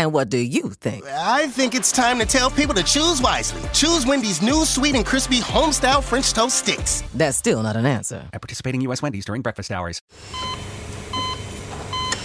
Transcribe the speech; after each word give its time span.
And 0.00 0.14
what 0.14 0.30
do 0.30 0.38
you 0.38 0.70
think? 0.70 1.04
I 1.04 1.48
think 1.48 1.74
it's 1.74 1.92
time 1.92 2.18
to 2.20 2.24
tell 2.24 2.50
people 2.50 2.74
to 2.74 2.82
choose 2.82 3.20
wisely. 3.20 3.60
Choose 3.74 4.06
Wendy's 4.06 4.40
new 4.40 4.64
sweet 4.64 4.94
and 4.94 5.04
crispy 5.04 5.40
homestyle 5.40 6.02
French 6.02 6.32
toast 6.32 6.56
sticks. 6.56 7.02
That's 7.12 7.36
still 7.36 7.62
not 7.62 7.76
an 7.76 7.84
answer. 7.84 8.26
At 8.32 8.40
participating 8.40 8.80
U.S. 8.80 9.02
Wendy's 9.02 9.26
during 9.26 9.42
breakfast 9.42 9.70
hours. 9.70 10.00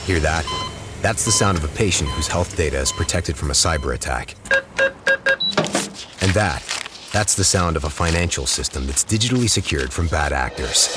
Hear 0.05 0.21
that? 0.21 0.45
That's 1.01 1.25
the 1.25 1.33
sound 1.33 1.57
of 1.57 1.65
a 1.65 1.67
patient 1.67 2.09
whose 2.11 2.29
health 2.29 2.55
data 2.55 2.77
is 2.77 2.93
protected 2.93 3.35
from 3.35 3.49
a 3.51 3.53
cyber 3.53 3.93
attack. 3.93 4.35
And 6.21 6.31
that, 6.31 6.63
that's 7.11 7.35
the 7.35 7.43
sound 7.43 7.75
of 7.75 7.83
a 7.83 7.89
financial 7.89 8.45
system 8.45 8.87
that's 8.87 9.03
digitally 9.03 9.49
secured 9.49 9.91
from 9.91 10.07
bad 10.07 10.31
actors. 10.31 10.95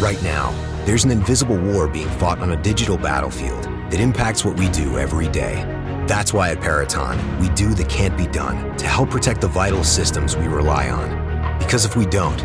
Right 0.00 0.20
now, 0.24 0.52
there's 0.86 1.04
an 1.04 1.12
invisible 1.12 1.56
war 1.56 1.86
being 1.86 2.10
fought 2.18 2.40
on 2.40 2.50
a 2.50 2.60
digital 2.60 2.98
battlefield 2.98 3.62
that 3.92 4.00
impacts 4.00 4.44
what 4.44 4.58
we 4.58 4.68
do 4.70 4.98
every 4.98 5.28
day. 5.28 5.85
That's 6.06 6.32
why 6.32 6.50
at 6.50 6.60
Peraton, 6.60 7.18
we 7.40 7.48
do 7.56 7.74
the 7.74 7.84
can't 7.84 8.16
be 8.16 8.28
done 8.28 8.76
to 8.76 8.86
help 8.86 9.10
protect 9.10 9.40
the 9.40 9.48
vital 9.48 9.82
systems 9.82 10.36
we 10.36 10.46
rely 10.46 10.88
on. 10.88 11.58
Because 11.58 11.84
if 11.84 11.96
we 11.96 12.06
don't, 12.06 12.38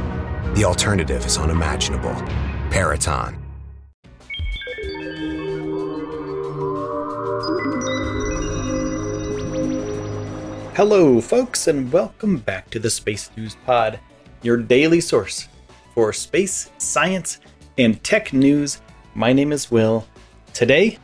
the 0.55 0.65
alternative 0.65 1.23
is 1.23 1.38
unimaginable. 1.38 2.16
Peraton. 2.71 3.38
Hello, 10.73 11.21
folks, 11.21 11.67
and 11.67 11.91
welcome 11.91 12.38
back 12.38 12.71
to 12.71 12.80
the 12.80 12.89
Space 12.89 13.30
News 13.38 13.55
Pod, 13.64 13.99
your 14.41 14.58
daily 14.58 15.02
source 15.02 15.47
for 15.93 16.11
space, 16.14 16.71
science, 16.80 17.39
and 17.77 18.03
tech 18.03 18.33
news. 18.33 18.81
My 19.14 19.33
name 19.33 19.52
is 19.52 19.69
Will. 19.69 20.08
Today, 20.52 20.97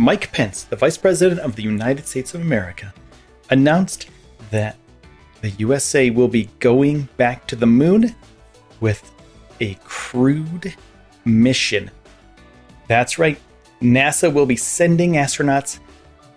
Mike 0.00 0.32
Pence, 0.32 0.62
the 0.64 0.76
Vice 0.76 0.96
President 0.96 1.40
of 1.40 1.56
the 1.56 1.62
United 1.62 2.06
States 2.06 2.32
of 2.34 2.40
America, 2.40 2.94
announced 3.50 4.08
that 4.50 4.78
the 5.42 5.50
USA 5.50 6.08
will 6.08 6.26
be 6.26 6.48
going 6.58 7.06
back 7.18 7.46
to 7.48 7.54
the 7.54 7.66
moon 7.66 8.16
with 8.80 9.12
a 9.60 9.74
crewed 9.84 10.74
mission. 11.26 11.90
That's 12.88 13.18
right, 13.18 13.38
NASA 13.82 14.32
will 14.32 14.46
be 14.46 14.56
sending 14.56 15.12
astronauts 15.12 15.80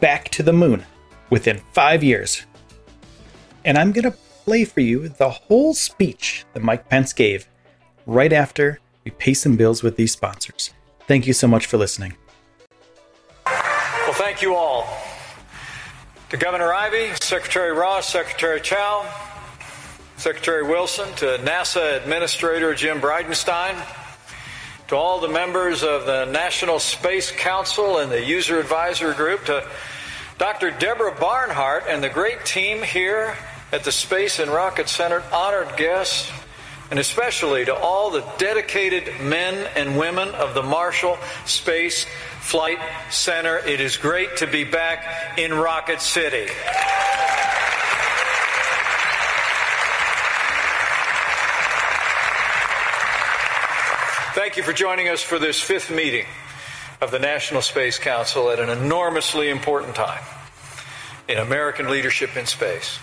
back 0.02 0.28
to 0.32 0.44
the 0.44 0.52
moon 0.52 0.84
within 1.30 1.62
five 1.72 2.04
years 2.04 2.46
and 3.64 3.78
I'm 3.78 3.94
going 3.94 4.12
to 4.12 4.18
play 4.44 4.66
for 4.66 4.82
you 4.82 5.08
the 5.08 5.30
whole 5.30 5.74
speech 5.74 6.44
that 6.52 6.64
Mike 6.64 6.90
Pence 6.90 7.14
gave 7.14 7.48
right 8.06 8.34
after 8.34 8.82
we 9.06 9.12
pay 9.12 9.34
some 9.34 9.56
bills 9.56 9.84
with 9.84 9.96
these 9.96 10.12
sponsors. 10.12 10.74
Thank 11.08 11.28
you 11.28 11.34
so 11.34 11.48
much 11.48 11.66
for 11.66 11.78
listening. 11.78 12.18
Thank 14.26 14.42
you 14.42 14.56
all. 14.56 14.88
To 16.30 16.38
Governor 16.38 16.74
Ivey, 16.74 17.12
Secretary 17.22 17.74
Ross, 17.74 18.08
Secretary 18.08 18.62
Chao, 18.62 19.06
Secretary 20.16 20.64
Wilson, 20.64 21.14
to 21.16 21.26
NASA 21.40 21.98
Administrator 21.98 22.74
Jim 22.74 23.02
Bridenstine, 23.02 23.76
to 24.88 24.96
all 24.96 25.20
the 25.20 25.28
members 25.28 25.84
of 25.84 26.06
the 26.06 26.24
National 26.24 26.80
Space 26.80 27.32
Council 27.32 27.98
and 27.98 28.10
the 28.10 28.24
User 28.24 28.62
Advisor 28.62 29.14
Group, 29.14 29.44
to 29.48 29.68
Dr. 30.38 30.72
Deborah 30.72 31.18
Barnhart 31.20 31.84
and 31.90 32.02
the 32.02 32.10
great 32.10 32.46
team 32.46 32.82
here 32.82 33.36
at 33.74 33.84
the 33.84 33.92
Space 33.92 34.40
and 34.40 34.50
Rocket 34.50 34.88
Center, 34.88 35.22
honored 35.34 35.76
guests, 35.76 36.32
and 36.90 37.00
especially 37.00 37.66
to 37.66 37.74
all 37.76 38.12
the 38.12 38.24
dedicated 38.38 39.22
men 39.22 39.70
and 39.76 39.98
women 39.98 40.30
of 40.30 40.54
the 40.54 40.64
Marshall 40.64 41.18
Space 41.46 42.06
Flight 42.40 42.80
Center. 43.10 43.58
It 43.60 43.80
is 43.80 43.98
great 43.98 44.38
to 44.38 44.48
be 44.48 44.64
back 44.64 45.38
in 45.40 45.54
Rocket 45.54 46.02
City. 46.02 46.48
Thank 54.36 54.58
you 54.58 54.64
for 54.64 54.74
joining 54.74 55.10
us 55.10 55.22
for 55.22 55.40
this 55.40 55.60
fifth 55.60 55.92
meeting 55.92 56.26
of 57.02 57.12
the 57.12 57.20
National 57.20 57.62
Space 57.62 58.00
Council 58.00 58.50
at 58.50 58.60
an 58.60 58.70
enormously 58.70 59.50
important 59.50 59.96
time 59.96 60.24
in 61.28 61.38
American 61.38 61.90
leadership 61.90 62.36
in 62.36 62.46
space. 62.46 62.98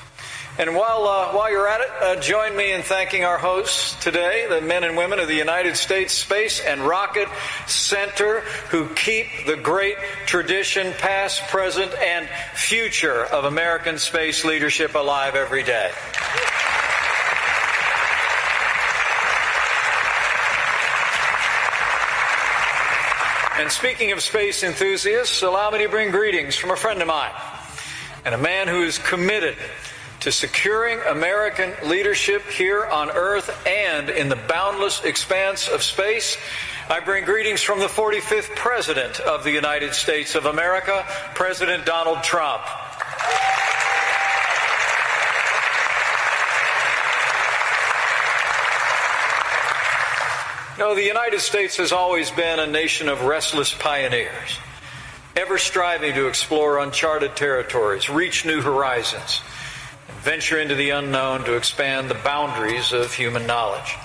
And 0.61 0.77
while, 0.77 1.07
uh, 1.07 1.33
while 1.33 1.51
you're 1.51 1.67
at 1.67 1.81
it, 1.81 1.89
uh, 2.03 2.21
join 2.21 2.55
me 2.55 2.71
in 2.71 2.83
thanking 2.83 3.25
our 3.25 3.39
hosts 3.39 3.97
today, 4.05 4.45
the 4.47 4.61
men 4.61 4.85
and 4.85 4.95
women 4.95 5.19
of 5.19 5.27
the 5.27 5.35
United 5.35 5.75
States 5.75 6.13
Space 6.13 6.61
and 6.61 6.83
Rocket 6.83 7.29
Center, 7.67 8.41
who 8.69 8.87
keep 8.91 9.25
the 9.47 9.57
great 9.57 9.97
tradition, 10.27 10.93
past, 10.99 11.41
present, 11.49 11.95
and 11.95 12.29
future 12.53 13.25
of 13.25 13.47
American 13.47 13.97
space 13.97 14.45
leadership 14.45 14.95
alive 14.95 15.35
every 15.35 15.63
day. 15.63 15.91
And 23.59 23.73
speaking 23.73 24.13
of 24.13 24.21
space 24.21 24.63
enthusiasts, 24.63 25.41
allow 25.41 25.71
me 25.71 25.79
to 25.79 25.89
bring 25.89 26.11
greetings 26.11 26.55
from 26.55 26.71
a 26.71 26.77
friend 26.77 27.01
of 27.01 27.09
mine 27.09 27.33
and 28.27 28.35
a 28.35 28.39
man 28.39 28.69
who 28.69 28.83
is 28.83 28.99
committed 28.99 29.57
to 30.21 30.31
securing 30.31 30.99
American 31.01 31.73
leadership 31.89 32.43
here 32.49 32.85
on 32.85 33.11
Earth 33.11 33.67
and 33.67 34.11
in 34.11 34.29
the 34.29 34.37
boundless 34.37 35.03
expanse 35.03 35.69
of 35.69 35.83
space. 35.83 36.37
I 36.91 37.01
bring 37.01 37.25
greetings 37.25 37.63
from 37.63 37.81
the 37.81 37.87
45th 37.87 38.55
President 38.55 39.21
of 39.21 39.45
the 39.45 39.51
United 39.51 39.95
States 39.95 40.35
of 40.35 40.45
America, 40.45 41.05
President 41.35 41.87
Donald 41.87 42.23
Trump. 42.23 42.63
No, 50.79 50.95
the 50.95 51.05
United 51.05 51.41
States 51.41 51.77
has 51.77 51.93
always 51.93 52.31
been 52.31 52.59
a 52.59 52.67
nation 52.67 53.09
of 53.09 53.25
restless 53.25 53.73
pioneers, 53.73 54.59
ever 55.37 55.59
striving 55.59 56.15
to 56.15 56.27
explore 56.27 56.79
uncharted 56.79 57.37
territories, 57.37 58.09
reach 58.09 58.47
new 58.47 58.63
horizons, 58.63 59.43
venture 60.23 60.61
into 60.61 60.75
the 60.75 60.91
unknown 60.91 61.45
to 61.45 61.57
expand 61.57 62.09
the 62.09 62.15
boundaries 62.15 62.93
of 62.93 63.13
human 63.13 63.47
knowledge. 63.47 63.97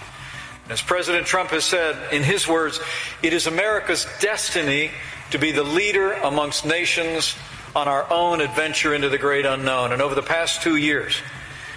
As 0.69 0.81
President 0.81 1.27
Trump 1.27 1.51
has 1.51 1.63
said, 1.63 2.13
in 2.13 2.23
his 2.23 2.47
words, 2.47 2.79
it 3.21 3.33
is 3.33 3.45
America's 3.45 4.07
destiny 4.19 4.91
to 5.31 5.37
be 5.37 5.51
the 5.51 5.63
leader 5.63 6.13
amongst 6.13 6.65
nations 6.65 7.35
on 7.75 7.87
our 7.87 8.11
own 8.11 8.41
adventure 8.41 8.93
into 8.93 9.09
the 9.09 9.17
great 9.17 9.45
unknown. 9.45 9.91
And 9.91 10.01
over 10.01 10.15
the 10.15 10.23
past 10.23 10.61
two 10.61 10.75
years, 10.75 11.15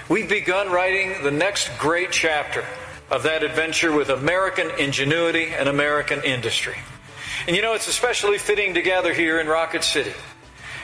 we've 0.08 0.28
begun 0.28 0.70
writing 0.70 1.22
the 1.22 1.30
next 1.30 1.70
great 1.78 2.12
chapter 2.12 2.64
of 3.10 3.24
that 3.24 3.42
adventure 3.42 3.92
with 3.92 4.08
American 4.10 4.70
ingenuity 4.78 5.48
and 5.48 5.68
American 5.68 6.22
industry. 6.22 6.76
And 7.46 7.56
you 7.56 7.62
know, 7.62 7.74
it's 7.74 7.88
especially 7.88 8.38
fitting 8.38 8.74
to 8.74 8.82
gather 8.82 9.12
here 9.12 9.40
in 9.40 9.48
Rocket 9.48 9.82
City 9.82 10.12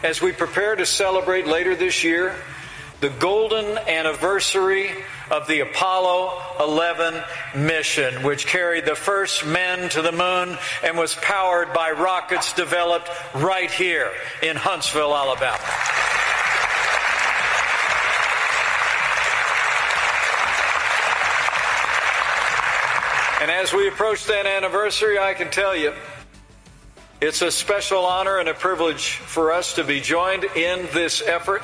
as 0.03 0.21
we 0.21 0.33
prepare 0.33 0.77
to 0.77 0.85
celebrate 0.85 1.47
later 1.47 1.75
this 1.75 2.05
year 2.05 2.35
the 3.01 3.11
golden 3.11 3.77
anniversary 3.79 4.91
of 5.31 5.47
the 5.47 5.61
Apollo 5.61 6.41
11 6.61 7.23
mission, 7.57 8.23
which 8.23 8.47
carried 8.47 8.85
the 8.85 8.95
first 8.95 9.45
men 9.45 9.89
to 9.91 10.03
the 10.03 10.13
moon 10.13 10.57
and 10.83 10.97
was 10.97 11.15
powered 11.17 11.73
by 11.73 11.91
rockets 11.91 12.53
developed 12.53 13.11
right 13.35 13.71
here 13.71 14.11
in 14.43 14.57
Huntsville, 14.57 15.15
Alabama. 15.15 15.59
And 23.43 23.51
as 23.51 23.75
we 23.75 23.89
approach 23.89 24.25
that 24.27 24.47
anniversary, 24.47 25.19
I 25.19 25.35
can 25.35 25.51
tell 25.51 25.77
you 25.77 25.93
it's 27.21 27.43
a 27.43 27.51
special 27.51 28.07
honor 28.07 28.39
and 28.39 28.49
a 28.49 28.55
privilege 28.55 29.17
for 29.17 29.53
us 29.53 29.75
to 29.75 29.85
be 29.85 30.01
joined 30.01 30.45
in 30.45 30.89
this 30.93 31.21
effort 31.21 31.63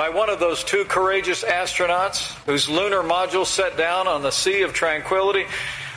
by 0.00 0.08
one 0.08 0.30
of 0.30 0.40
those 0.40 0.64
two 0.64 0.82
courageous 0.86 1.44
astronauts 1.44 2.32
whose 2.46 2.70
lunar 2.70 3.02
module 3.02 3.44
set 3.44 3.76
down 3.76 4.08
on 4.08 4.22
the 4.22 4.30
Sea 4.30 4.62
of 4.62 4.72
Tranquility. 4.72 5.44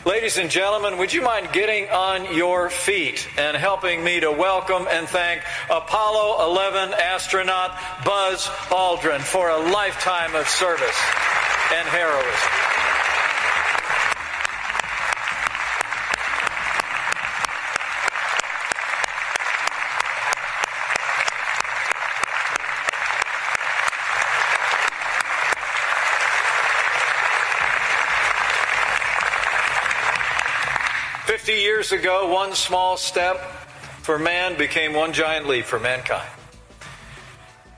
Ladies 0.05 0.37
and 0.37 0.49
gentlemen, 0.49 0.97
would 0.97 1.13
you 1.13 1.21
mind 1.21 1.47
getting 1.53 1.87
on 1.87 2.35
your 2.35 2.69
feet 2.69 3.25
and 3.37 3.55
helping 3.55 4.03
me 4.03 4.19
to 4.19 4.29
welcome 4.29 4.87
and 4.89 5.07
thank 5.07 5.41
Apollo 5.69 6.51
11 6.51 6.95
astronaut 6.95 7.79
Buzz 8.03 8.45
Aldrin 8.67 9.21
for 9.21 9.49
a 9.49 9.71
lifetime 9.71 10.35
of 10.35 10.49
service 10.49 11.01
and 11.71 11.87
heroism? 11.87 12.73
years 31.82 31.82
ago, 31.93 32.33
one 32.33 32.53
small 32.53 32.97
step 32.97 33.39
for 34.01 34.19
man 34.19 34.57
became 34.57 34.93
one 34.93 35.13
giant 35.13 35.47
leap 35.47 35.65
for 35.65 35.79
mankind. 35.79 36.27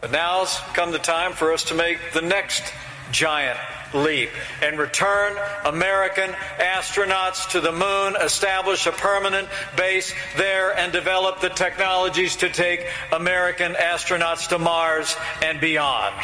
But 0.01 0.11
now's 0.11 0.57
come 0.73 0.91
the 0.91 0.99
time 0.99 1.33
for 1.33 1.53
us 1.53 1.65
to 1.65 1.75
make 1.75 1.99
the 2.13 2.21
next 2.21 2.63
giant 3.11 3.59
leap 3.93 4.29
and 4.61 4.79
return 4.79 5.37
American 5.65 6.31
astronauts 6.57 7.49
to 7.51 7.61
the 7.61 7.71
moon, 7.71 8.15
establish 8.21 8.87
a 8.87 8.91
permanent 8.91 9.47
base 9.77 10.13
there, 10.37 10.77
and 10.77 10.91
develop 10.91 11.41
the 11.41 11.49
technologies 11.49 12.35
to 12.37 12.49
take 12.49 12.85
American 13.11 13.73
astronauts 13.73 14.47
to 14.49 14.57
Mars 14.57 15.15
and 15.43 15.59
beyond. 15.61 16.15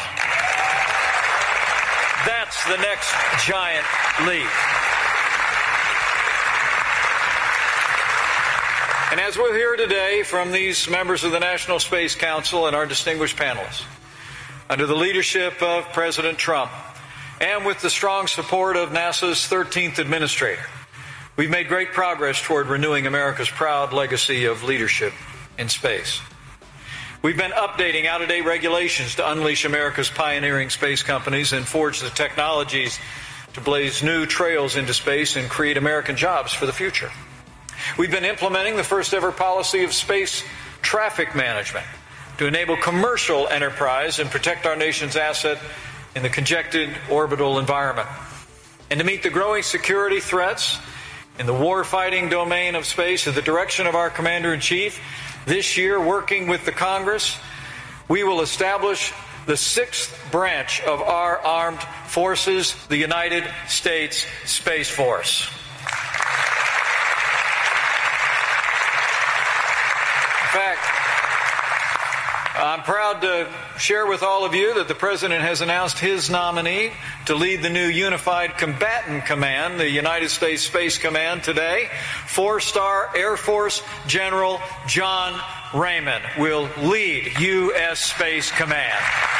That's 2.26 2.64
the 2.64 2.76
next 2.76 3.12
giant 3.46 3.86
leap. 4.26 4.81
And 9.12 9.20
as 9.20 9.36
we'll 9.36 9.52
hear 9.52 9.76
today 9.76 10.22
from 10.22 10.52
these 10.52 10.88
members 10.88 11.22
of 11.22 11.32
the 11.32 11.38
National 11.38 11.78
Space 11.78 12.14
Council 12.14 12.66
and 12.66 12.74
our 12.74 12.86
distinguished 12.86 13.36
panelists, 13.36 13.84
under 14.70 14.86
the 14.86 14.96
leadership 14.96 15.62
of 15.62 15.84
President 15.92 16.38
Trump 16.38 16.70
and 17.38 17.66
with 17.66 17.82
the 17.82 17.90
strong 17.90 18.26
support 18.26 18.74
of 18.74 18.88
NASA's 18.88 19.40
13th 19.40 19.98
administrator, 19.98 20.64
we've 21.36 21.50
made 21.50 21.68
great 21.68 21.92
progress 21.92 22.40
toward 22.40 22.68
renewing 22.68 23.06
America's 23.06 23.50
proud 23.50 23.92
legacy 23.92 24.46
of 24.46 24.64
leadership 24.64 25.12
in 25.58 25.68
space. 25.68 26.22
We've 27.20 27.36
been 27.36 27.50
updating 27.50 28.06
out 28.06 28.22
of 28.22 28.28
date 28.28 28.46
regulations 28.46 29.16
to 29.16 29.30
unleash 29.30 29.66
America's 29.66 30.08
pioneering 30.08 30.70
space 30.70 31.02
companies 31.02 31.52
and 31.52 31.68
forge 31.68 32.00
the 32.00 32.08
technologies 32.08 32.98
to 33.52 33.60
blaze 33.60 34.02
new 34.02 34.24
trails 34.24 34.76
into 34.76 34.94
space 34.94 35.36
and 35.36 35.50
create 35.50 35.76
American 35.76 36.16
jobs 36.16 36.54
for 36.54 36.64
the 36.64 36.72
future. 36.72 37.10
We've 37.98 38.10
been 38.10 38.24
implementing 38.24 38.76
the 38.76 38.84
first 38.84 39.14
ever 39.14 39.32
policy 39.32 39.84
of 39.84 39.92
space 39.92 40.42
traffic 40.82 41.34
management 41.34 41.86
to 42.38 42.46
enable 42.46 42.76
commercial 42.76 43.46
enterprise 43.48 44.18
and 44.18 44.30
protect 44.30 44.66
our 44.66 44.76
nation's 44.76 45.16
asset 45.16 45.58
in 46.14 46.22
the 46.22 46.28
congested 46.28 46.90
orbital 47.10 47.58
environment. 47.58 48.08
And 48.90 49.00
to 49.00 49.06
meet 49.06 49.22
the 49.22 49.30
growing 49.30 49.62
security 49.62 50.20
threats 50.20 50.78
in 51.38 51.46
the 51.46 51.54
warfighting 51.54 52.30
domain 52.30 52.74
of 52.74 52.84
space 52.84 53.26
at 53.26 53.34
the 53.34 53.42
direction 53.42 53.86
of 53.86 53.94
our 53.94 54.10
Commander 54.10 54.52
in 54.52 54.60
Chief, 54.60 55.00
this 55.46 55.76
year, 55.76 56.00
working 56.00 56.46
with 56.46 56.64
the 56.64 56.72
Congress, 56.72 57.36
we 58.08 58.22
will 58.22 58.42
establish 58.42 59.12
the 59.46 59.56
sixth 59.56 60.30
branch 60.30 60.80
of 60.82 61.00
our 61.00 61.38
armed 61.38 61.82
forces, 62.06 62.76
the 62.86 62.96
United 62.96 63.44
States 63.66 64.26
Space 64.44 64.88
Force. 64.88 65.48
In 70.26 70.38
fact, 70.52 70.84
I'm 72.58 72.82
proud 72.82 73.22
to 73.22 73.48
share 73.78 74.06
with 74.06 74.22
all 74.22 74.44
of 74.44 74.54
you 74.54 74.74
that 74.74 74.86
the 74.86 74.94
President 74.94 75.40
has 75.40 75.62
announced 75.62 75.98
his 75.98 76.28
nominee 76.28 76.92
to 77.24 77.34
lead 77.34 77.62
the 77.62 77.70
new 77.70 77.86
Unified 77.86 78.58
Combatant 78.58 79.24
Command, 79.24 79.80
the 79.80 79.88
United 79.88 80.28
States 80.28 80.62
Space 80.62 80.98
Command, 80.98 81.42
today. 81.42 81.88
Four 82.26 82.60
star 82.60 83.10
Air 83.16 83.38
Force 83.38 83.82
General 84.06 84.60
John 84.86 85.40
Raymond 85.74 86.22
will 86.36 86.68
lead 86.82 87.32
U.S. 87.40 88.00
Space 88.00 88.50
Command. 88.50 89.31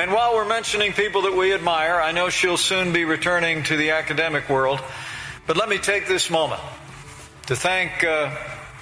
And 0.00 0.12
while 0.12 0.34
we're 0.34 0.48
mentioning 0.48 0.94
people 0.94 1.22
that 1.22 1.36
we 1.36 1.52
admire, 1.52 2.00
I 2.00 2.12
know 2.12 2.30
she'll 2.30 2.56
soon 2.56 2.94
be 2.94 3.04
returning 3.04 3.64
to 3.64 3.76
the 3.76 3.90
academic 3.90 4.48
world. 4.48 4.80
But 5.46 5.58
let 5.58 5.68
me 5.68 5.76
take 5.76 6.08
this 6.08 6.30
moment 6.30 6.62
to 7.48 7.54
thank 7.54 8.02
uh, 8.02 8.34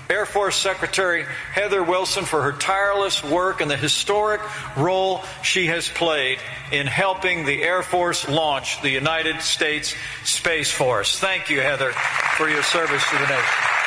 Air 0.09 0.27
Force 0.27 0.55
Secretary 0.55 1.25
Heather 1.51 1.83
Wilson 1.83 2.25
for 2.25 2.43
her 2.43 2.53
tireless 2.53 3.25
work 3.25 3.61
and 3.61 3.69
the 3.69 3.77
historic 3.77 4.41
role 4.77 5.25
she 5.43 5.67
has 5.67 5.89
played 5.89 6.39
in 6.71 6.87
helping 6.87 7.45
the 7.45 7.65
Air 7.65 7.83
Force 7.83 8.29
launch 8.29 8.81
the 8.83 8.91
United 8.91 9.43
States 9.43 9.97
Space 10.23 10.71
Force. 10.71 11.19
Thank 11.19 11.51
you, 11.51 11.61
Heather, 11.61 11.91
for 12.37 12.49
your 12.49 12.63
service 12.63 13.03
to 13.11 13.17
the 13.17 13.27
nation. 13.27 13.79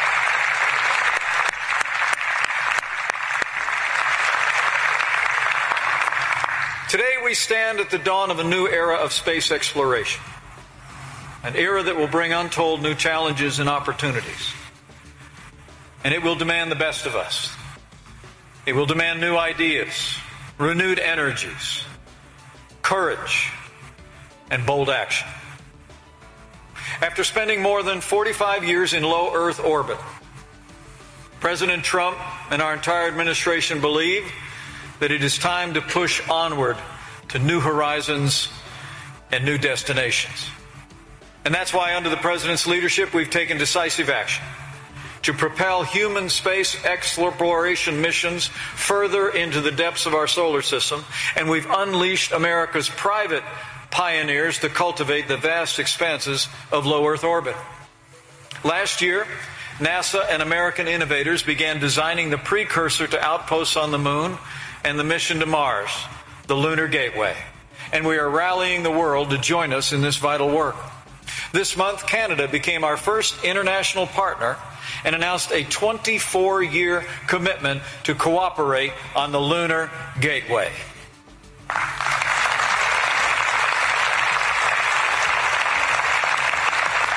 Today 6.91 7.15
we 7.31 7.35
stand 7.35 7.79
at 7.79 7.89
the 7.89 7.97
dawn 7.97 8.29
of 8.29 8.39
a 8.39 8.43
new 8.43 8.67
era 8.67 8.97
of 8.97 9.13
space 9.13 9.53
exploration, 9.53 10.21
an 11.45 11.55
era 11.55 11.81
that 11.81 11.95
will 11.95 12.09
bring 12.09 12.33
untold 12.33 12.83
new 12.83 12.93
challenges 12.93 13.59
and 13.59 13.69
opportunities. 13.69 14.51
And 16.03 16.13
it 16.13 16.23
will 16.23 16.35
demand 16.35 16.73
the 16.73 16.75
best 16.75 17.05
of 17.05 17.15
us. 17.15 17.55
It 18.65 18.73
will 18.73 18.85
demand 18.85 19.21
new 19.21 19.37
ideas, 19.37 20.17
renewed 20.57 20.99
energies, 20.99 21.85
courage, 22.81 23.49
and 24.49 24.65
bold 24.65 24.89
action. 24.89 25.29
After 27.01 27.23
spending 27.23 27.61
more 27.61 27.81
than 27.81 28.01
45 28.01 28.65
years 28.65 28.93
in 28.93 29.03
low 29.03 29.33
Earth 29.33 29.61
orbit, 29.61 29.99
President 31.39 31.85
Trump 31.85 32.17
and 32.51 32.61
our 32.61 32.73
entire 32.73 33.07
administration 33.07 33.79
believe 33.79 34.29
that 34.99 35.13
it 35.13 35.23
is 35.23 35.37
time 35.37 35.75
to 35.75 35.81
push 35.81 36.21
onward 36.27 36.75
to 37.31 37.39
new 37.39 37.59
horizons 37.59 38.49
and 39.31 39.45
new 39.45 39.57
destinations. 39.57 40.47
And 41.43 41.53
that's 41.53 41.73
why, 41.73 41.95
under 41.95 42.09
the 42.09 42.17
President's 42.17 42.67
leadership, 42.67 43.13
we've 43.13 43.29
taken 43.29 43.57
decisive 43.57 44.09
action 44.09 44.43
to 45.23 45.33
propel 45.33 45.83
human 45.83 46.29
space 46.29 46.83
exploration 46.83 48.01
missions 48.01 48.47
further 48.47 49.29
into 49.29 49.61
the 49.61 49.71
depths 49.71 50.05
of 50.05 50.13
our 50.13 50.27
solar 50.27 50.61
system, 50.61 51.03
and 51.35 51.49
we've 51.49 51.67
unleashed 51.69 52.31
America's 52.31 52.89
private 52.89 53.43
pioneers 53.91 54.59
to 54.59 54.69
cultivate 54.69 55.27
the 55.27 55.37
vast 55.37 55.79
expanses 55.79 56.47
of 56.71 56.85
low 56.85 57.05
Earth 57.05 57.23
orbit. 57.23 57.55
Last 58.63 59.01
year, 59.01 59.27
NASA 59.77 60.25
and 60.29 60.41
American 60.41 60.87
innovators 60.87 61.43
began 61.43 61.79
designing 61.79 62.29
the 62.29 62.37
precursor 62.37 63.07
to 63.07 63.19
outposts 63.19 63.77
on 63.77 63.91
the 63.91 63.97
moon 63.97 64.37
and 64.83 64.97
the 64.97 65.03
mission 65.03 65.39
to 65.39 65.45
Mars, 65.45 65.89
the 66.47 66.55
Lunar 66.55 66.87
Gateway. 66.87 67.35
And 67.93 68.05
we 68.05 68.17
are 68.17 68.29
rallying 68.29 68.83
the 68.83 68.91
world 68.91 69.31
to 69.31 69.37
join 69.37 69.73
us 69.73 69.93
in 69.93 70.01
this 70.01 70.17
vital 70.17 70.49
work. 70.49 70.75
This 71.51 71.75
month, 71.75 72.07
Canada 72.07 72.47
became 72.47 72.83
our 72.83 72.97
first 72.97 73.43
international 73.43 74.07
partner 74.07 74.57
and 75.03 75.15
announced 75.15 75.51
a 75.51 75.63
24 75.63 76.63
year 76.63 77.05
commitment 77.27 77.81
to 78.03 78.15
cooperate 78.15 78.93
on 79.15 79.31
the 79.31 79.39
Lunar 79.39 79.89
Gateway. 80.19 80.71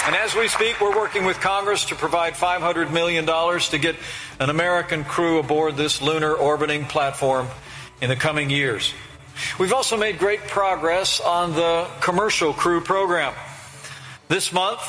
And 0.07 0.15
as 0.15 0.35
we 0.35 0.49
speak, 0.49 0.83
we're 0.83 0.95
working 0.95 1.25
with 1.25 1.41
Congress 1.41 1.87
to 1.87 1.95
provide 1.95 2.35
$500 2.35 2.93
million 2.93 3.25
to 3.25 3.79
get 3.79 3.97
an 4.39 4.51
American 4.51 5.03
crew 5.03 5.39
aboard 5.39 5.77
this 5.77 6.03
lunar 6.03 6.35
orbiting 6.35 6.85
platform 6.85 7.47
in 8.03 8.11
the 8.11 8.17
coming 8.17 8.51
years. 8.51 8.93
We've 9.59 9.73
also 9.73 9.97
made 9.97 10.19
great 10.19 10.41
progress 10.49 11.21
on 11.21 11.53
the 11.53 11.89
commercial 12.01 12.53
crew 12.53 12.81
program. 12.81 13.35
This 14.29 14.53
month, 14.53 14.81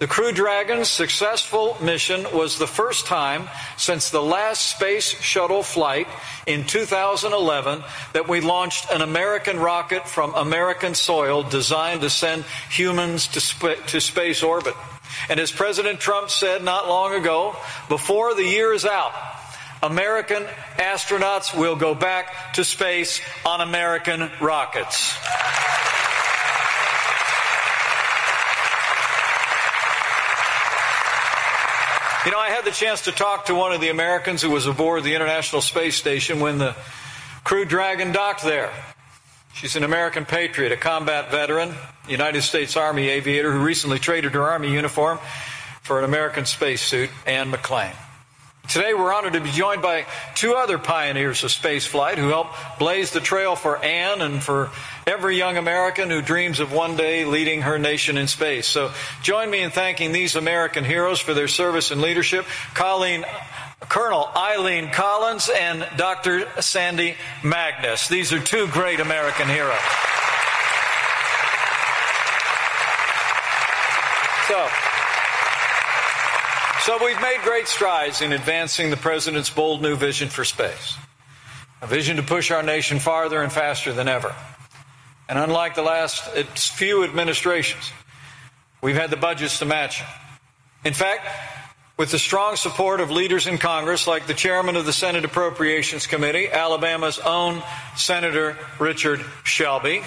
the 0.00 0.08
Crew 0.08 0.32
Dragon's 0.32 0.88
successful 0.88 1.76
mission 1.80 2.26
was 2.32 2.58
the 2.58 2.66
first 2.66 3.06
time 3.06 3.48
since 3.76 4.10
the 4.10 4.20
last 4.20 4.76
space 4.76 5.08
shuttle 5.20 5.62
flight 5.62 6.08
in 6.46 6.66
2011 6.66 7.82
that 8.12 8.28
we 8.28 8.40
launched 8.40 8.90
an 8.90 9.02
American 9.02 9.58
rocket 9.58 10.08
from 10.08 10.34
American 10.34 10.94
soil 10.94 11.42
designed 11.42 12.00
to 12.00 12.10
send 12.10 12.44
humans 12.70 13.28
to, 13.28 13.40
sp- 13.40 13.80
to 13.86 14.00
space 14.00 14.42
orbit. 14.42 14.74
And 15.28 15.38
as 15.38 15.52
President 15.52 16.00
Trump 16.00 16.28
said 16.28 16.64
not 16.64 16.88
long 16.88 17.14
ago, 17.14 17.56
before 17.88 18.34
the 18.34 18.44
year 18.44 18.72
is 18.72 18.84
out, 18.84 19.12
American 19.82 20.44
astronauts 20.76 21.56
will 21.58 21.76
go 21.76 21.94
back 21.94 22.54
to 22.54 22.64
space 22.64 23.20
on 23.44 23.60
American 23.60 24.30
rockets. 24.40 25.14
You 32.24 32.30
know, 32.30 32.38
I 32.38 32.48
had 32.48 32.64
the 32.64 32.70
chance 32.70 33.02
to 33.02 33.12
talk 33.12 33.46
to 33.46 33.54
one 33.54 33.72
of 33.72 33.82
the 33.82 33.90
Americans 33.90 34.40
who 34.40 34.48
was 34.48 34.66
aboard 34.66 35.04
the 35.04 35.14
International 35.14 35.60
Space 35.60 35.96
Station 35.96 36.40
when 36.40 36.56
the 36.56 36.74
Crew 37.44 37.66
Dragon 37.66 38.12
docked 38.12 38.42
there. 38.42 38.72
She's 39.52 39.76
an 39.76 39.84
American 39.84 40.24
patriot, 40.24 40.72
a 40.72 40.76
combat 40.78 41.30
veteran, 41.30 41.74
United 42.08 42.40
States 42.40 42.78
Army 42.78 43.08
aviator 43.08 43.52
who 43.52 43.62
recently 43.62 43.98
traded 43.98 44.32
her 44.32 44.42
Army 44.42 44.72
uniform 44.72 45.18
for 45.82 45.98
an 45.98 46.04
American 46.04 46.46
spacesuit, 46.46 47.10
Anne 47.26 47.52
McClain. 47.52 47.94
Today, 48.68 48.94
we're 48.94 49.12
honored 49.12 49.34
to 49.34 49.40
be 49.40 49.50
joined 49.50 49.82
by 49.82 50.06
two 50.34 50.54
other 50.54 50.78
pioneers 50.78 51.44
of 51.44 51.50
spaceflight 51.50 52.16
who 52.16 52.28
helped 52.28 52.56
blaze 52.78 53.10
the 53.10 53.20
trail 53.20 53.56
for 53.56 53.76
Anne 53.84 54.22
and 54.22 54.42
for 54.42 54.70
every 55.06 55.36
young 55.36 55.58
American 55.58 56.08
who 56.08 56.22
dreams 56.22 56.60
of 56.60 56.72
one 56.72 56.96
day 56.96 57.24
leading 57.26 57.62
her 57.62 57.78
nation 57.78 58.16
in 58.16 58.26
space. 58.26 58.66
So 58.66 58.90
join 59.22 59.50
me 59.50 59.62
in 59.62 59.70
thanking 59.70 60.12
these 60.12 60.34
American 60.34 60.82
heroes 60.82 61.20
for 61.20 61.34
their 61.34 61.46
service 61.46 61.90
and 61.90 62.00
leadership. 62.00 62.46
Colleen, 62.72 63.24
Colonel 63.80 64.28
Eileen 64.34 64.90
Collins 64.90 65.50
and 65.54 65.86
Dr. 65.96 66.46
Sandy 66.62 67.16
Magnus. 67.44 68.08
These 68.08 68.32
are 68.32 68.40
two 68.40 68.66
great 68.68 68.98
American 68.98 69.46
heroes. 69.46 69.78
So, 74.48 74.68
so 76.84 77.02
we've 77.02 77.18
made 77.22 77.38
great 77.42 77.66
strides 77.66 78.20
in 78.20 78.34
advancing 78.34 78.90
the 78.90 78.96
President's 78.98 79.48
bold 79.48 79.80
new 79.80 79.96
vision 79.96 80.28
for 80.28 80.44
space. 80.44 80.98
A 81.80 81.86
vision 81.86 82.18
to 82.18 82.22
push 82.22 82.50
our 82.50 82.62
nation 82.62 82.98
farther 82.98 83.40
and 83.40 83.50
faster 83.50 83.94
than 83.94 84.06
ever. 84.06 84.34
And 85.26 85.38
unlike 85.38 85.76
the 85.76 85.82
last 85.82 86.28
few 86.58 87.02
administrations, 87.02 87.90
we've 88.82 88.96
had 88.96 89.08
the 89.08 89.16
budgets 89.16 89.60
to 89.60 89.64
match. 89.64 90.02
In 90.84 90.92
fact, 90.92 91.26
with 91.96 92.10
the 92.10 92.18
strong 92.18 92.56
support 92.56 93.00
of 93.00 93.10
leaders 93.10 93.46
in 93.46 93.56
Congress 93.56 94.06
like 94.06 94.26
the 94.26 94.34
chairman 94.34 94.76
of 94.76 94.84
the 94.84 94.92
Senate 94.92 95.24
Appropriations 95.24 96.06
Committee, 96.06 96.50
Alabama's 96.50 97.18
own 97.18 97.62
Senator 97.96 98.58
Richard 98.78 99.24
Shelby, 99.42 100.02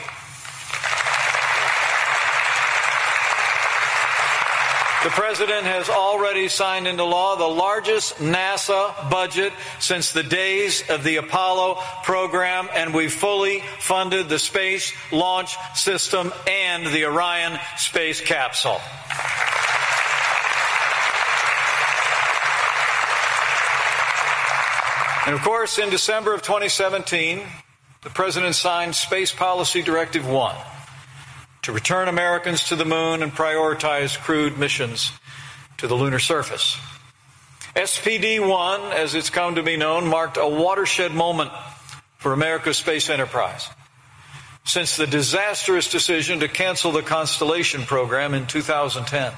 The 5.08 5.14
president 5.14 5.64
has 5.64 5.88
already 5.88 6.50
signed 6.50 6.86
into 6.86 7.06
law 7.06 7.38
the 7.38 7.48
largest 7.48 8.16
NASA 8.16 9.10
budget 9.10 9.54
since 9.80 10.12
the 10.12 10.22
days 10.22 10.84
of 10.90 11.06
the 11.06 11.16
Apollo 11.16 11.76
program, 12.04 12.68
and 12.74 12.94
we 12.94 13.08
fully 13.08 13.64
funded 13.80 14.28
the 14.28 14.38
Space 14.38 14.92
Launch 15.14 15.56
System 15.76 16.34
and 16.46 16.88
the 16.88 17.06
Orion 17.06 17.58
space 17.78 18.20
capsule. 18.20 18.82
And 25.26 25.36
of 25.36 25.42
course, 25.42 25.78
in 25.80 25.90
December 25.90 26.34
of 26.34 26.42
2017, 26.42 27.44
the 28.02 28.10
President 28.10 28.56
signed 28.56 28.94
Space 28.94 29.32
Policy 29.32 29.82
Directive 29.82 30.28
1 30.28 30.54
to 31.68 31.74
return 31.74 32.08
Americans 32.08 32.64
to 32.70 32.78
the 32.78 32.86
moon 32.86 33.22
and 33.22 33.34
prioritize 33.34 34.18
crewed 34.18 34.58
missions 34.58 35.12
to 35.76 35.86
the 35.86 35.96
lunar 35.96 36.18
surface. 36.18 36.78
SPD 37.76 38.40
1, 38.40 38.94
as 38.94 39.16
it's 39.16 39.30
come 39.30 39.56
to 39.56 39.64
be 39.64 39.76
known, 39.76 40.08
marked 40.08 40.38
a 40.38 40.48
watershed 40.48 41.14
moment 41.14 41.52
for 42.20 42.32
America's 42.32 42.78
space 42.78 43.10
enterprise. 43.10 43.68
Since 44.64 44.96
the 44.96 45.08
disastrous 45.08 45.92
decision 45.92 46.40
to 46.40 46.48
cancel 46.48 46.94
the 46.94 47.02
Constellation 47.02 47.82
program 47.82 48.34
in 48.34 48.48
2010. 48.48 49.34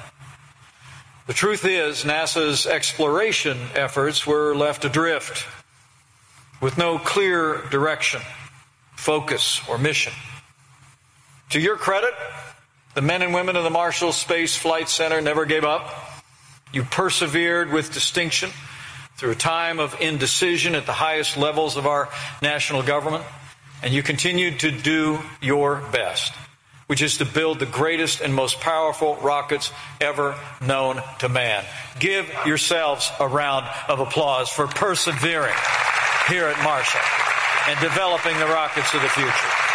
The 1.25 1.33
truth 1.33 1.65
is, 1.65 2.03
NASA's 2.03 2.67
exploration 2.67 3.57
efforts 3.73 4.27
were 4.27 4.53
left 4.53 4.85
adrift 4.85 5.47
with 6.61 6.77
no 6.77 6.99
clear 6.99 7.63
direction, 7.71 8.21
focus, 8.95 9.61
or 9.67 9.79
mission. 9.79 10.13
To 11.49 11.59
your 11.59 11.77
credit, 11.77 12.13
the 12.93 13.01
men 13.01 13.23
and 13.23 13.33
women 13.33 13.55
of 13.55 13.63
the 13.63 13.71
Marshall 13.71 14.11
Space 14.11 14.55
Flight 14.55 14.87
Center 14.87 15.19
never 15.19 15.45
gave 15.45 15.63
up. 15.63 15.89
You 16.71 16.83
persevered 16.83 17.71
with 17.71 17.91
distinction 17.91 18.51
through 19.17 19.31
a 19.31 19.35
time 19.35 19.79
of 19.79 19.99
indecision 19.99 20.75
at 20.75 20.85
the 20.85 20.93
highest 20.93 21.37
levels 21.37 21.75
of 21.75 21.87
our 21.87 22.07
national 22.43 22.83
government, 22.83 23.23
and 23.81 23.91
you 23.91 24.03
continued 24.03 24.59
to 24.59 24.69
do 24.69 25.17
your 25.41 25.77
best, 25.91 26.33
which 26.85 27.01
is 27.01 27.17
to 27.17 27.25
build 27.25 27.57
the 27.57 27.65
greatest 27.65 28.21
and 28.21 28.31
most 28.31 28.59
powerful 28.59 29.15
rockets 29.15 29.71
ever 29.99 30.37
known 30.61 31.01
to 31.17 31.29
man. 31.29 31.65
Give 31.97 32.31
yourselves 32.45 33.11
a 33.19 33.27
round 33.27 33.65
of 33.87 33.99
applause 33.99 34.49
for 34.49 34.67
persevering 34.67 35.55
here 36.27 36.45
at 36.45 36.63
Marshall 36.63 37.01
and 37.67 37.79
developing 37.79 38.37
the 38.37 38.45
rockets 38.45 38.93
of 38.93 39.01
the 39.01 39.09
future. 39.09 39.68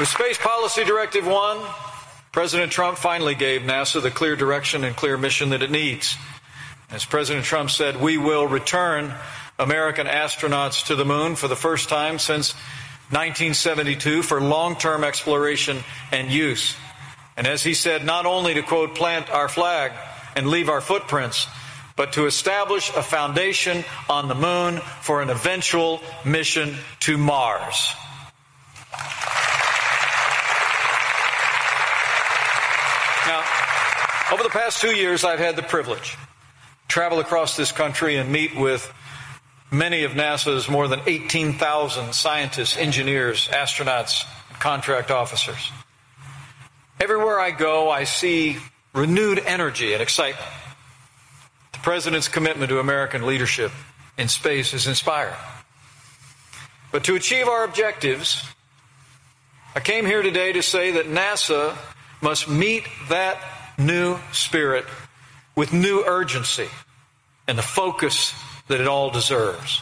With 0.00 0.08
Space 0.08 0.38
Policy 0.38 0.82
Directive 0.82 1.24
1, 1.24 1.60
President 2.32 2.72
Trump 2.72 2.98
finally 2.98 3.36
gave 3.36 3.62
NASA 3.62 4.02
the 4.02 4.10
clear 4.10 4.34
direction 4.34 4.82
and 4.82 4.96
clear 4.96 5.16
mission 5.16 5.50
that 5.50 5.62
it 5.62 5.70
needs. 5.70 6.16
As 6.90 7.04
President 7.04 7.44
Trump 7.44 7.70
said, 7.70 8.00
we 8.00 8.18
will 8.18 8.48
return 8.48 9.14
American 9.56 10.08
astronauts 10.08 10.86
to 10.86 10.96
the 10.96 11.04
moon 11.04 11.36
for 11.36 11.46
the 11.46 11.54
first 11.54 11.88
time 11.88 12.18
since 12.18 12.54
1972 13.10 14.22
for 14.22 14.40
long 14.40 14.74
term 14.74 15.04
exploration 15.04 15.78
and 16.10 16.28
use. 16.28 16.74
And 17.36 17.46
as 17.46 17.62
he 17.62 17.74
said, 17.74 18.04
not 18.04 18.26
only 18.26 18.54
to 18.54 18.62
quote, 18.62 18.96
plant 18.96 19.30
our 19.30 19.48
flag 19.48 19.92
and 20.34 20.48
leave 20.48 20.68
our 20.68 20.80
footprints, 20.80 21.46
but 21.94 22.14
to 22.14 22.26
establish 22.26 22.90
a 22.96 23.02
foundation 23.02 23.84
on 24.10 24.26
the 24.26 24.34
moon 24.34 24.78
for 25.02 25.22
an 25.22 25.30
eventual 25.30 26.00
mission 26.24 26.74
to 26.98 27.16
Mars. 27.16 27.94
Over 34.34 34.42
the 34.42 34.48
past 34.48 34.80
two 34.80 34.96
years, 34.96 35.22
I've 35.22 35.38
had 35.38 35.54
the 35.54 35.62
privilege 35.62 36.10
to 36.10 36.18
travel 36.88 37.20
across 37.20 37.56
this 37.56 37.70
country 37.70 38.16
and 38.16 38.32
meet 38.32 38.56
with 38.56 38.92
many 39.70 40.02
of 40.02 40.14
NASA's 40.14 40.68
more 40.68 40.88
than 40.88 41.00
18,000 41.06 42.12
scientists, 42.12 42.76
engineers, 42.76 43.46
astronauts, 43.46 44.24
and 44.48 44.58
contract 44.58 45.12
officers. 45.12 45.70
Everywhere 46.98 47.38
I 47.38 47.52
go, 47.52 47.90
I 47.90 48.02
see 48.02 48.56
renewed 48.92 49.38
energy 49.38 49.92
and 49.92 50.02
excitement. 50.02 50.50
The 51.70 51.78
President's 51.78 52.26
commitment 52.26 52.70
to 52.70 52.80
American 52.80 53.26
leadership 53.26 53.70
in 54.18 54.26
space 54.26 54.74
is 54.74 54.88
inspiring. 54.88 55.38
But 56.90 57.04
to 57.04 57.14
achieve 57.14 57.46
our 57.46 57.62
objectives, 57.62 58.44
I 59.76 59.78
came 59.78 60.04
here 60.04 60.22
today 60.22 60.54
to 60.54 60.60
say 60.60 60.90
that 60.90 61.06
NASA 61.06 61.76
must 62.20 62.48
meet 62.48 62.82
that 63.10 63.38
new 63.78 64.18
spirit 64.32 64.84
with 65.54 65.72
new 65.72 66.02
urgency 66.06 66.68
and 67.46 67.58
the 67.58 67.62
focus 67.62 68.34
that 68.68 68.80
it 68.80 68.86
all 68.86 69.10
deserves. 69.10 69.80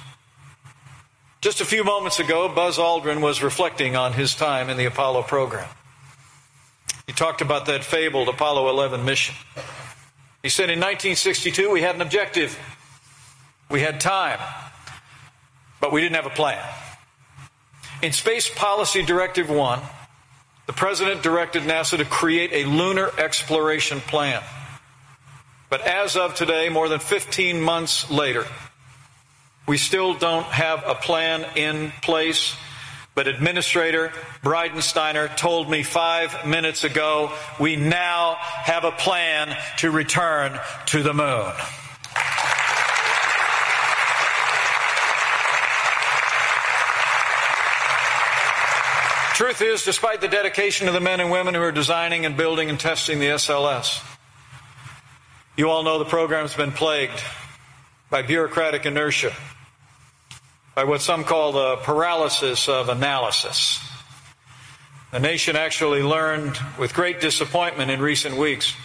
Just 1.41 1.61
a 1.61 1.65
few 1.65 1.83
moments 1.83 2.21
ago, 2.21 2.49
Buzz 2.49 2.79
Aldrin 2.79 3.21
was 3.21 3.43
reflecting 3.43 3.97
on 3.97 4.13
his 4.13 4.35
time 4.35 4.71
in 4.71 4.77
the 4.77 4.85
Apollo 4.85 5.23
program. 5.25 5.69
He 7.07 7.13
talked 7.13 7.41
about 7.41 7.67
that 7.67 7.85
fabled 7.85 8.29
Apollo 8.29 8.69
11 8.71 9.05
mission. 9.05 9.35
He 10.43 10.49
said 10.49 10.71
in 10.71 10.79
1962 10.79 11.71
we 11.71 11.83
had 11.83 11.95
an 11.95 12.01
objective, 12.01 12.59
we 13.71 13.81
had 13.81 14.01
time, 14.01 14.39
but 15.81 15.93
we 15.93 16.01
didn't 16.01 16.17
have 16.17 16.27
a 16.27 16.31
plan. 16.31 16.65
In 18.03 18.13
Space 18.13 18.49
Policy 18.49 19.03
Directive 19.05 19.49
1, 19.49 19.81
the 20.67 20.73
president 20.73 21.23
directed 21.23 21.63
NASA 21.63 21.99
to 21.99 22.05
create 22.05 22.53
a 22.53 22.69
lunar 22.69 23.11
exploration 23.19 24.01
plan. 24.01 24.43
But 25.69 25.81
as 25.83 26.17
of 26.17 26.35
today, 26.35 26.69
more 26.69 26.89
than 26.89 27.01
15 27.01 27.61
months 27.61 28.11
later, 28.11 28.47
we 29.67 29.79
still 29.79 30.15
don't 30.15 30.45
have 30.45 30.83
a 30.87 30.95
plan 30.95 31.47
in 31.57 31.93
place. 32.03 32.55
But 33.15 33.27
Administrator 33.27 34.13
Bridenstine 34.43 35.37
told 35.37 35.71
me 35.71 35.83
five 35.83 36.47
minutes 36.47 36.85
ago 36.85 37.33
we 37.61 37.77
now 37.77 38.37
have 38.39 38.85
a 38.85 38.93
plan 38.93 39.57
to 39.79 39.91
return 39.91 40.59
to 40.87 41.03
the 41.03 41.13
moon. 41.13 41.53
The 49.43 49.49
truth 49.49 49.63
is, 49.63 49.85
despite 49.85 50.21
the 50.21 50.29
dedication 50.29 50.87
of 50.87 50.95
the 50.95 51.01
men 51.01 51.19
and 51.19 51.29
women 51.29 51.55
who 51.55 51.63
are 51.63 51.73
designing 51.73 52.25
and 52.25 52.37
building 52.37 52.71
and 52.71 52.79
testing 52.79 53.19
the 53.19 53.27
SLS, 53.27 54.01
you 55.57 55.69
all 55.69 55.83
know 55.83 55.99
the 55.99 56.05
program's 56.05 56.55
been 56.55 56.71
plagued 56.71 57.21
by 58.09 58.23
bureaucratic 58.23 58.87
inertia, 58.87 59.33
by 60.77 60.85
what 60.85 61.03
some 61.03 61.25
call 61.25 61.51
the 61.51 61.75
paralysis 61.83 62.69
of 62.69 62.89
analysis. 62.89 63.81
The 65.11 65.19
nation 65.19 65.57
actually 65.57 66.05
learned 66.05 66.57
with 66.79 66.95
great 66.95 67.21
disappointment 67.21 67.91
in 67.91 68.01
recent 68.01 68.37
weeks 68.37 68.77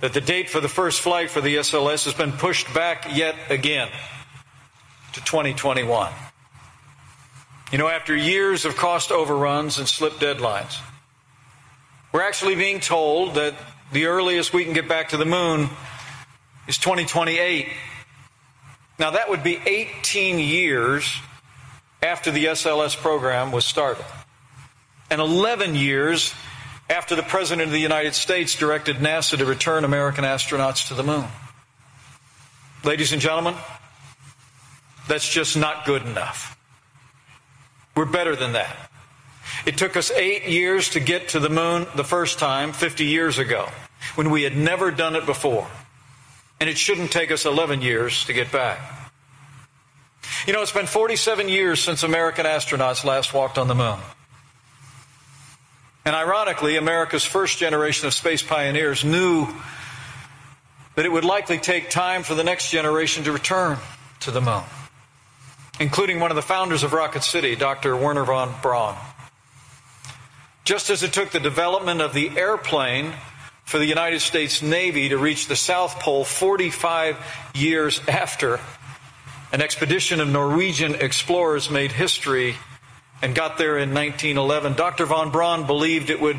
that 0.00 0.14
the 0.14 0.22
date 0.22 0.48
for 0.48 0.60
the 0.60 0.68
first 0.70 1.02
flight 1.02 1.30
for 1.30 1.42
the 1.42 1.56
SLS 1.56 2.06
has 2.06 2.14
been 2.14 2.32
pushed 2.32 2.72
back 2.72 3.14
yet 3.14 3.34
again 3.50 3.90
to 5.12 5.20
2021. 5.22 6.10
You 7.74 7.78
know, 7.78 7.88
after 7.88 8.14
years 8.14 8.64
of 8.64 8.76
cost 8.76 9.10
overruns 9.10 9.78
and 9.78 9.88
slipped 9.88 10.20
deadlines, 10.20 10.78
we're 12.12 12.22
actually 12.22 12.54
being 12.54 12.78
told 12.78 13.34
that 13.34 13.52
the 13.90 14.06
earliest 14.06 14.52
we 14.52 14.62
can 14.62 14.74
get 14.74 14.86
back 14.86 15.08
to 15.08 15.16
the 15.16 15.24
moon 15.24 15.68
is 16.68 16.78
2028. 16.78 17.66
Now, 19.00 19.10
that 19.10 19.28
would 19.28 19.42
be 19.42 19.58
18 19.66 20.38
years 20.38 21.16
after 22.00 22.30
the 22.30 22.44
SLS 22.44 22.94
program 22.96 23.50
was 23.50 23.64
started, 23.64 24.04
and 25.10 25.20
11 25.20 25.74
years 25.74 26.32
after 26.88 27.16
the 27.16 27.24
President 27.24 27.66
of 27.66 27.72
the 27.72 27.80
United 27.80 28.14
States 28.14 28.54
directed 28.54 28.98
NASA 28.98 29.36
to 29.36 29.44
return 29.44 29.82
American 29.82 30.22
astronauts 30.22 30.86
to 30.86 30.94
the 30.94 31.02
moon. 31.02 31.26
Ladies 32.84 33.10
and 33.10 33.20
gentlemen, 33.20 33.56
that's 35.08 35.28
just 35.28 35.56
not 35.56 35.84
good 35.84 36.02
enough. 36.02 36.53
We're 37.96 38.04
better 38.04 38.36
than 38.36 38.52
that. 38.52 38.76
It 39.66 39.78
took 39.78 39.96
us 39.96 40.10
eight 40.10 40.44
years 40.44 40.90
to 40.90 41.00
get 41.00 41.28
to 41.28 41.40
the 41.40 41.48
moon 41.48 41.86
the 41.94 42.04
first 42.04 42.38
time, 42.38 42.72
50 42.72 43.04
years 43.04 43.38
ago, 43.38 43.68
when 44.14 44.30
we 44.30 44.42
had 44.42 44.56
never 44.56 44.90
done 44.90 45.16
it 45.16 45.26
before. 45.26 45.66
And 46.60 46.68
it 46.68 46.78
shouldn't 46.78 47.12
take 47.12 47.30
us 47.30 47.44
11 47.44 47.82
years 47.82 48.24
to 48.26 48.32
get 48.32 48.50
back. 48.50 48.78
You 50.46 50.52
know, 50.52 50.62
it's 50.62 50.72
been 50.72 50.86
47 50.86 51.48
years 51.48 51.80
since 51.80 52.02
American 52.02 52.46
astronauts 52.46 53.04
last 53.04 53.32
walked 53.32 53.58
on 53.58 53.68
the 53.68 53.74
moon. 53.74 53.98
And 56.04 56.14
ironically, 56.14 56.76
America's 56.76 57.24
first 57.24 57.58
generation 57.58 58.06
of 58.06 58.12
space 58.12 58.42
pioneers 58.42 59.04
knew 59.04 59.48
that 60.96 61.06
it 61.06 61.12
would 61.12 61.24
likely 61.24 61.58
take 61.58 61.90
time 61.90 62.22
for 62.22 62.34
the 62.34 62.44
next 62.44 62.70
generation 62.70 63.24
to 63.24 63.32
return 63.32 63.78
to 64.20 64.30
the 64.30 64.40
moon, 64.40 64.62
including 65.80 66.20
one 66.20 66.30
of 66.30 66.36
the 66.36 66.42
founders 66.42 66.82
of 66.82 66.92
Rocket 66.92 67.22
City, 67.22 67.56
Dr. 67.56 67.96
Wernher 67.96 68.24
von 68.24 68.54
Braun. 68.62 68.96
Just 70.64 70.90
as 70.90 71.02
it 71.02 71.12
took 71.12 71.30
the 71.30 71.40
development 71.40 72.00
of 72.00 72.14
the 72.14 72.30
airplane 72.38 73.12
for 73.64 73.78
the 73.78 73.86
United 73.86 74.20
States 74.20 74.62
Navy 74.62 75.08
to 75.08 75.18
reach 75.18 75.46
the 75.48 75.56
South 75.56 76.00
Pole 76.00 76.24
45 76.24 77.18
years 77.54 78.00
after 78.08 78.60
an 79.52 79.62
expedition 79.62 80.20
of 80.20 80.28
Norwegian 80.28 80.96
explorers 80.96 81.70
made 81.70 81.92
history 81.92 82.56
and 83.22 83.34
got 83.34 83.56
there 83.56 83.78
in 83.78 83.94
1911, 83.94 84.74
Dr. 84.74 85.06
von 85.06 85.30
Braun 85.30 85.66
believed 85.66 86.10
it 86.10 86.20
would 86.20 86.38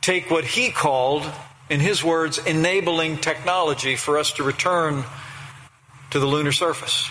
take 0.00 0.30
what 0.30 0.44
he 0.44 0.70
called, 0.70 1.28
in 1.68 1.80
his 1.80 2.02
words, 2.04 2.38
enabling 2.38 3.18
technology 3.18 3.96
for 3.96 4.16
us 4.16 4.32
to 4.34 4.42
return 4.42 5.04
to 6.10 6.18
the 6.18 6.26
lunar 6.26 6.52
surface. 6.52 7.10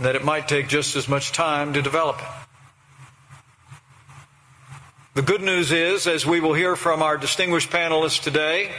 That 0.00 0.16
it 0.16 0.24
might 0.24 0.48
take 0.48 0.68
just 0.68 0.96
as 0.96 1.08
much 1.08 1.32
time 1.32 1.74
to 1.74 1.82
develop 1.82 2.18
it. 2.18 2.26
The 5.14 5.22
good 5.22 5.42
news 5.42 5.70
is, 5.70 6.08
as 6.08 6.26
we 6.26 6.40
will 6.40 6.54
hear 6.54 6.74
from 6.74 7.00
our 7.00 7.16
distinguished 7.16 7.70
panelists 7.70 8.20
today, 8.20 8.72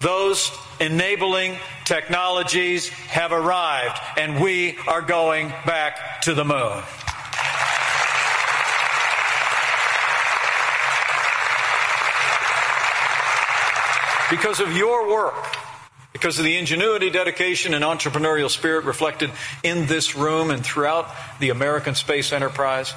those 0.00 0.52
enabling 0.78 1.56
technologies 1.86 2.88
have 2.88 3.32
arrived, 3.32 3.98
and 4.18 4.42
we 4.42 4.76
are 4.86 5.00
going 5.00 5.48
back 5.64 6.20
to 6.22 6.34
the 6.34 6.44
moon. 6.44 6.82
Because 14.30 14.60
of 14.60 14.76
your 14.76 15.08
work, 15.08 15.34
because 16.18 16.40
of 16.40 16.44
the 16.44 16.56
ingenuity, 16.56 17.10
dedication, 17.10 17.74
and 17.74 17.84
entrepreneurial 17.84 18.50
spirit 18.50 18.84
reflected 18.84 19.30
in 19.62 19.86
this 19.86 20.16
room 20.16 20.50
and 20.50 20.66
throughout 20.66 21.08
the 21.38 21.50
American 21.50 21.94
space 21.94 22.32
enterprise, 22.32 22.92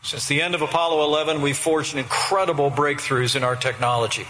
since 0.00 0.26
the 0.26 0.40
end 0.40 0.54
of 0.54 0.62
Apollo 0.62 1.04
11, 1.04 1.42
we've 1.42 1.56
forged 1.56 1.94
incredible 1.94 2.70
breakthroughs 2.70 3.36
in 3.36 3.44
our 3.44 3.56
technology 3.56 4.26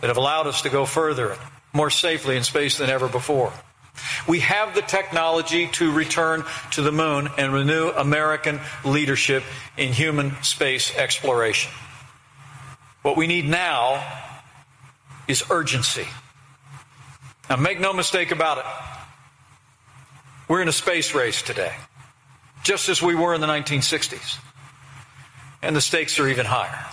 that 0.00 0.06
have 0.06 0.16
allowed 0.16 0.46
us 0.46 0.62
to 0.62 0.70
go 0.70 0.86
further, 0.86 1.36
more 1.74 1.90
safely 1.90 2.38
in 2.38 2.44
space 2.44 2.78
than 2.78 2.88
ever 2.88 3.08
before. 3.08 3.52
We 4.26 4.40
have 4.40 4.74
the 4.74 4.80
technology 4.80 5.68
to 5.72 5.92
return 5.92 6.44
to 6.72 6.82
the 6.82 6.92
moon 6.92 7.28
and 7.36 7.52
renew 7.52 7.90
American 7.90 8.58
leadership 8.86 9.42
in 9.76 9.92
human 9.92 10.42
space 10.42 10.96
exploration. 10.96 11.70
What 13.02 13.18
we 13.18 13.26
need 13.26 13.46
now 13.46 14.02
is 15.28 15.44
urgency. 15.50 16.06
Now, 17.48 17.56
make 17.56 17.80
no 17.80 17.92
mistake 17.92 18.32
about 18.32 18.58
it. 18.58 18.64
We're 20.48 20.62
in 20.62 20.68
a 20.68 20.72
space 20.72 21.14
race 21.14 21.42
today, 21.42 21.74
just 22.62 22.88
as 22.88 23.02
we 23.02 23.14
were 23.14 23.34
in 23.34 23.40
the 23.40 23.46
1960s. 23.46 24.38
And 25.62 25.74
the 25.74 25.80
stakes 25.80 26.18
are 26.18 26.28
even 26.28 26.46
higher. 26.46 26.86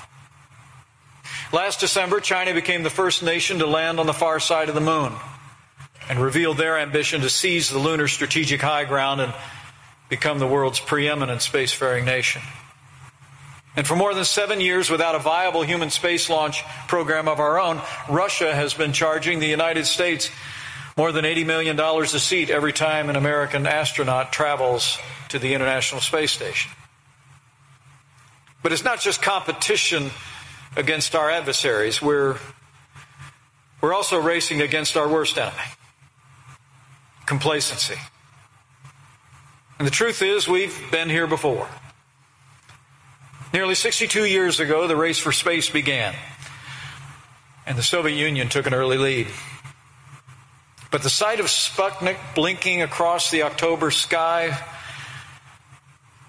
Last 1.52 1.80
December, 1.80 2.20
China 2.20 2.54
became 2.54 2.82
the 2.82 2.90
first 2.90 3.22
nation 3.22 3.60
to 3.60 3.68
land 3.68 4.00
on 4.00 4.08
the 4.08 4.14
far 4.14 4.40
side 4.40 4.70
of 4.70 4.76
the 4.76 4.82
moon 4.82 5.14
and 6.10 6.20
revealed 6.20 6.58
their 6.58 6.80
ambition 6.80 7.22
to 7.22 7.30
seize 7.30 7.70
the 7.70 7.78
lunar 7.78 8.08
strategic 8.08 8.62
high 8.62 8.86
ground 8.86 9.22
and 9.22 9.34
become 10.10 10.40
the 10.40 10.48
world's 10.48 10.80
preeminent 10.80 11.42
spacefaring 11.42 12.06
nation. 12.06 12.42
And 13.76 13.88
for 13.88 13.96
more 13.96 14.14
than 14.14 14.26
seven 14.26 14.62
years, 14.62 14.90
without 14.90 15.16
a 15.16 15.20
viable 15.20 15.64
human 15.64 15.90
space 15.90 16.30
launch 16.30 16.64
program 16.88 17.28
of 17.28 17.40
our 17.40 17.60
own, 17.60 17.82
Russia 18.08 18.54
has 18.54 18.74
been 18.74 18.94
charging 18.94 19.40
the 19.40 19.48
United 19.48 19.86
States 19.86 20.30
more 20.96 21.12
than 21.12 21.26
$80 21.26 21.46
million 21.46 21.80
a 21.80 22.06
seat 22.06 22.52
every 22.52 22.72
time 22.72 23.10
an 23.10 23.16
American 23.16 23.66
astronaut 23.66 24.32
travels 24.32 25.00
to 25.30 25.40
the 25.40 25.56
International 25.56 26.02
Space 26.02 26.32
Station. 26.32 26.72
But 28.62 28.72
it's 28.72 28.84
not 28.84 29.00
just 29.00 29.22
competition 29.22 30.12
against 30.76 31.16
our 31.16 31.30
adversaries, 31.30 32.02
we're, 32.02 32.38
we're 33.82 33.94
also 33.94 34.22
racing 34.22 34.62
against 34.62 34.96
our 34.96 35.08
worst 35.08 35.38
enemy 35.38 35.58
complacency. 37.26 37.96
And 39.80 39.88
the 39.88 39.92
truth 39.92 40.22
is, 40.22 40.48
we've 40.48 40.80
been 40.92 41.10
here 41.10 41.28
before. 41.28 41.68
Nearly 43.54 43.76
62 43.76 44.26
years 44.26 44.60
ago, 44.60 44.88
the 44.88 44.96
race 44.96 45.20
for 45.20 45.32
space 45.32 45.70
began, 45.70 46.16
and 47.68 47.78
the 47.78 47.84
Soviet 47.84 48.16
Union 48.16 48.50
took 48.50 48.66
an 48.66 48.74
early 48.74 48.98
lead. 48.98 49.28
But 50.90 51.04
the 51.04 51.10
sight 51.10 51.40
of 51.40 51.46
Sputnik 51.46 52.18
blinking 52.34 52.82
across 52.82 53.30
the 53.30 53.44
October 53.44 53.92
sky 53.92 54.58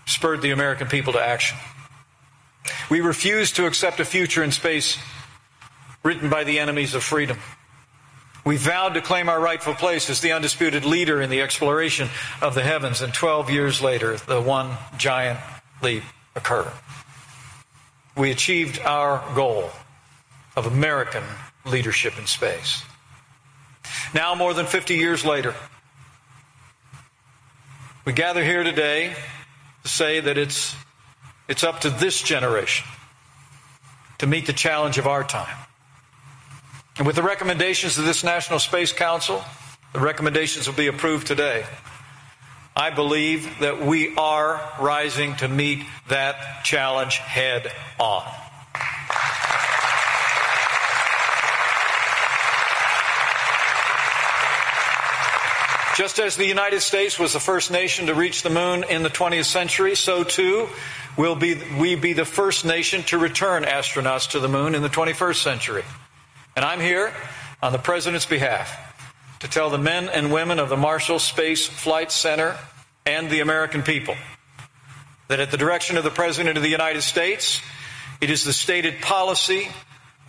spurred 0.04 0.42
the 0.42 0.50
American 0.50 0.86
people 0.86 1.14
to 1.14 1.18
action. 1.18 1.56
We 2.90 3.00
refused 3.00 3.56
to 3.56 3.64
accept 3.64 4.00
a 4.00 4.04
future 4.04 4.44
in 4.44 4.52
space 4.52 4.98
written 6.02 6.28
by 6.28 6.44
the 6.44 6.58
enemies 6.58 6.94
of 6.94 7.02
freedom. 7.02 7.38
We 8.44 8.58
vowed 8.58 8.92
to 8.94 9.00
claim 9.00 9.30
our 9.30 9.40
rightful 9.40 9.72
place 9.72 10.10
as 10.10 10.20
the 10.20 10.32
undisputed 10.32 10.84
leader 10.84 11.22
in 11.22 11.30
the 11.30 11.40
exploration 11.40 12.10
of 12.42 12.54
the 12.54 12.62
heavens, 12.62 13.00
and 13.00 13.14
12 13.14 13.48
years 13.48 13.80
later, 13.80 14.18
the 14.18 14.42
one 14.42 14.76
giant 14.98 15.40
leap 15.80 16.02
occurred 16.36 16.70
we 18.16 18.30
achieved 18.30 18.80
our 18.80 19.22
goal 19.34 19.70
of 20.56 20.66
American 20.66 21.24
leadership 21.64 22.18
in 22.18 22.26
space. 22.26 22.82
Now, 24.14 24.34
more 24.34 24.54
than 24.54 24.66
50 24.66 24.94
years 24.96 25.24
later, 25.24 25.54
we 28.04 28.12
gather 28.12 28.44
here 28.44 28.62
today 28.62 29.14
to 29.82 29.88
say 29.88 30.20
that 30.20 30.38
it's, 30.38 30.76
it's 31.48 31.64
up 31.64 31.80
to 31.80 31.90
this 31.90 32.22
generation 32.22 32.86
to 34.18 34.26
meet 34.26 34.46
the 34.46 34.52
challenge 34.52 34.98
of 34.98 35.06
our 35.06 35.24
time. 35.24 35.56
And 36.96 37.06
with 37.06 37.16
the 37.16 37.22
recommendations 37.22 37.98
of 37.98 38.04
this 38.04 38.22
National 38.22 38.58
Space 38.58 38.92
Council, 38.92 39.44
the 39.92 40.00
recommendations 40.00 40.68
will 40.68 40.76
be 40.76 40.86
approved 40.86 41.26
today. 41.26 41.66
I 42.76 42.90
believe 42.90 43.60
that 43.60 43.80
we 43.80 44.16
are 44.16 44.60
rising 44.80 45.36
to 45.36 45.46
meet 45.46 45.86
that 46.08 46.64
challenge 46.64 47.18
head 47.18 47.70
on. 48.00 48.24
Just 55.96 56.18
as 56.18 56.34
the 56.34 56.44
United 56.44 56.80
States 56.80 57.20
was 57.20 57.32
the 57.32 57.38
first 57.38 57.70
nation 57.70 58.06
to 58.06 58.14
reach 58.14 58.42
the 58.42 58.50
moon 58.50 58.82
in 58.82 59.04
the 59.04 59.08
20th 59.08 59.44
century, 59.44 59.94
so 59.94 60.24
too 60.24 60.68
will 61.16 61.36
be, 61.36 61.56
we 61.78 61.94
be 61.94 62.12
the 62.12 62.24
first 62.24 62.64
nation 62.64 63.04
to 63.04 63.18
return 63.18 63.62
astronauts 63.62 64.32
to 64.32 64.40
the 64.40 64.48
moon 64.48 64.74
in 64.74 64.82
the 64.82 64.88
21st 64.88 65.36
century. 65.36 65.84
And 66.56 66.64
I'm 66.64 66.80
here 66.80 67.12
on 67.62 67.70
the 67.70 67.78
President's 67.78 68.26
behalf 68.26 68.93
to 69.40 69.48
tell 69.48 69.70
the 69.70 69.78
men 69.78 70.08
and 70.08 70.32
women 70.32 70.58
of 70.58 70.68
the 70.68 70.76
Marshall 70.76 71.18
Space 71.18 71.66
Flight 71.66 72.10
Center 72.10 72.56
and 73.06 73.30
the 73.30 73.40
American 73.40 73.82
people 73.82 74.16
that 75.28 75.40
at 75.40 75.50
the 75.50 75.56
direction 75.56 75.96
of 75.96 76.04
the 76.04 76.10
President 76.10 76.56
of 76.56 76.62
the 76.62 76.68
United 76.68 77.02
States, 77.02 77.60
it 78.20 78.30
is 78.30 78.44
the 78.44 78.52
stated 78.52 79.00
policy 79.00 79.68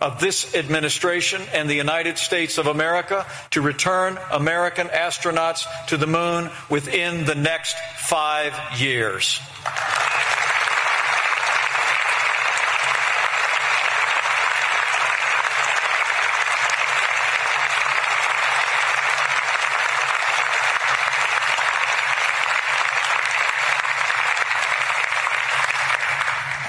of 0.00 0.20
this 0.20 0.54
administration 0.54 1.42
and 1.54 1.70
the 1.70 1.74
United 1.74 2.18
States 2.18 2.58
of 2.58 2.66
America 2.66 3.24
to 3.50 3.62
return 3.62 4.18
American 4.30 4.88
astronauts 4.88 5.66
to 5.86 5.96
the 5.96 6.06
moon 6.06 6.50
within 6.68 7.24
the 7.24 7.34
next 7.34 7.76
five 7.96 8.54
years. 8.78 9.40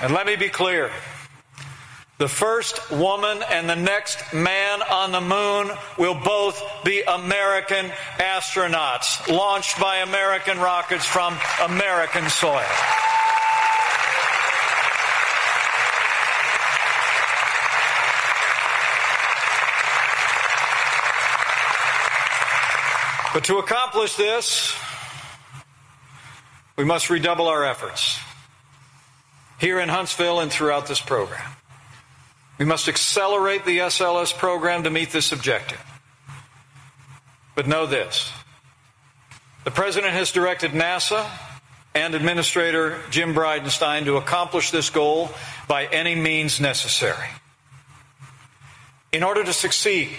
And 0.01 0.13
let 0.13 0.27
me 0.27 0.35
be 0.35 0.49
clear. 0.49 0.91
The 2.19 2.27
first 2.27 2.91
woman 2.91 3.43
and 3.49 3.67
the 3.67 3.75
next 3.75 4.31
man 4.31 4.83
on 4.83 5.11
the 5.11 5.21
moon 5.21 5.75
will 5.97 6.13
both 6.13 6.63
be 6.83 7.01
American 7.01 7.89
astronauts, 8.17 9.27
launched 9.27 9.79
by 9.79 9.97
American 9.97 10.59
rockets 10.59 11.05
from 11.05 11.35
American 11.63 12.29
soil. 12.29 12.63
But 23.33 23.43
to 23.45 23.57
accomplish 23.57 24.15
this, 24.15 24.75
we 26.75 26.85
must 26.85 27.09
redouble 27.09 27.47
our 27.47 27.63
efforts 27.63 28.19
here 29.59 29.79
in 29.79 29.89
Huntsville 29.89 30.39
and 30.39 30.51
throughout 30.51 30.87
this 30.87 31.01
program. 31.01 31.51
We 32.57 32.65
must 32.65 32.87
accelerate 32.87 33.65
the 33.65 33.79
SLS 33.79 34.33
program 34.33 34.83
to 34.83 34.89
meet 34.89 35.11
this 35.11 35.31
objective. 35.31 35.83
But 37.55 37.67
know 37.67 37.85
this 37.85 38.31
the 39.63 39.71
President 39.71 40.13
has 40.13 40.31
directed 40.31 40.71
NASA 40.71 41.29
and 41.93 42.15
Administrator 42.15 42.99
Jim 43.09 43.33
Bridenstine 43.33 44.05
to 44.05 44.17
accomplish 44.17 44.71
this 44.71 44.89
goal 44.89 45.29
by 45.67 45.85
any 45.85 46.15
means 46.15 46.59
necessary. 46.59 47.27
In 49.11 49.23
order 49.23 49.43
to 49.43 49.53
succeed, 49.53 50.09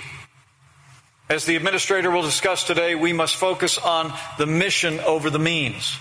as 1.29 1.44
the 1.44 1.57
Administrator 1.57 2.11
will 2.11 2.22
discuss 2.22 2.64
today, 2.64 2.94
we 2.94 3.12
must 3.12 3.37
focus 3.37 3.79
on 3.79 4.12
the 4.38 4.46
mission 4.46 4.98
over 5.01 5.31
the 5.31 5.38
means. 5.38 5.96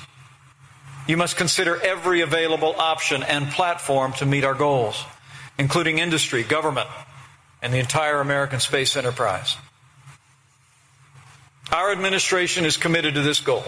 You 1.08 1.18
must 1.18 1.38
consider 1.38 1.82
every 1.82 2.22
available 2.22 2.76
option 2.78 3.24
and 3.24 3.50
platform 3.50 4.14
to 4.14 4.26
meet 4.26 4.44
our 4.44 4.54
goals 4.54 5.04
including 5.58 6.00
industry, 6.00 6.44
government, 6.44 6.88
and 7.62 7.74
the 7.74 7.80
entire 7.80 8.20
American 8.20 8.60
space 8.60 8.96
enterprise. 8.96 9.56
Our 11.72 11.92
administration 11.92 12.66
is 12.66 12.78
committed 12.78 13.16
to 13.16 13.22
this 13.22 13.40
goal. 13.40 13.64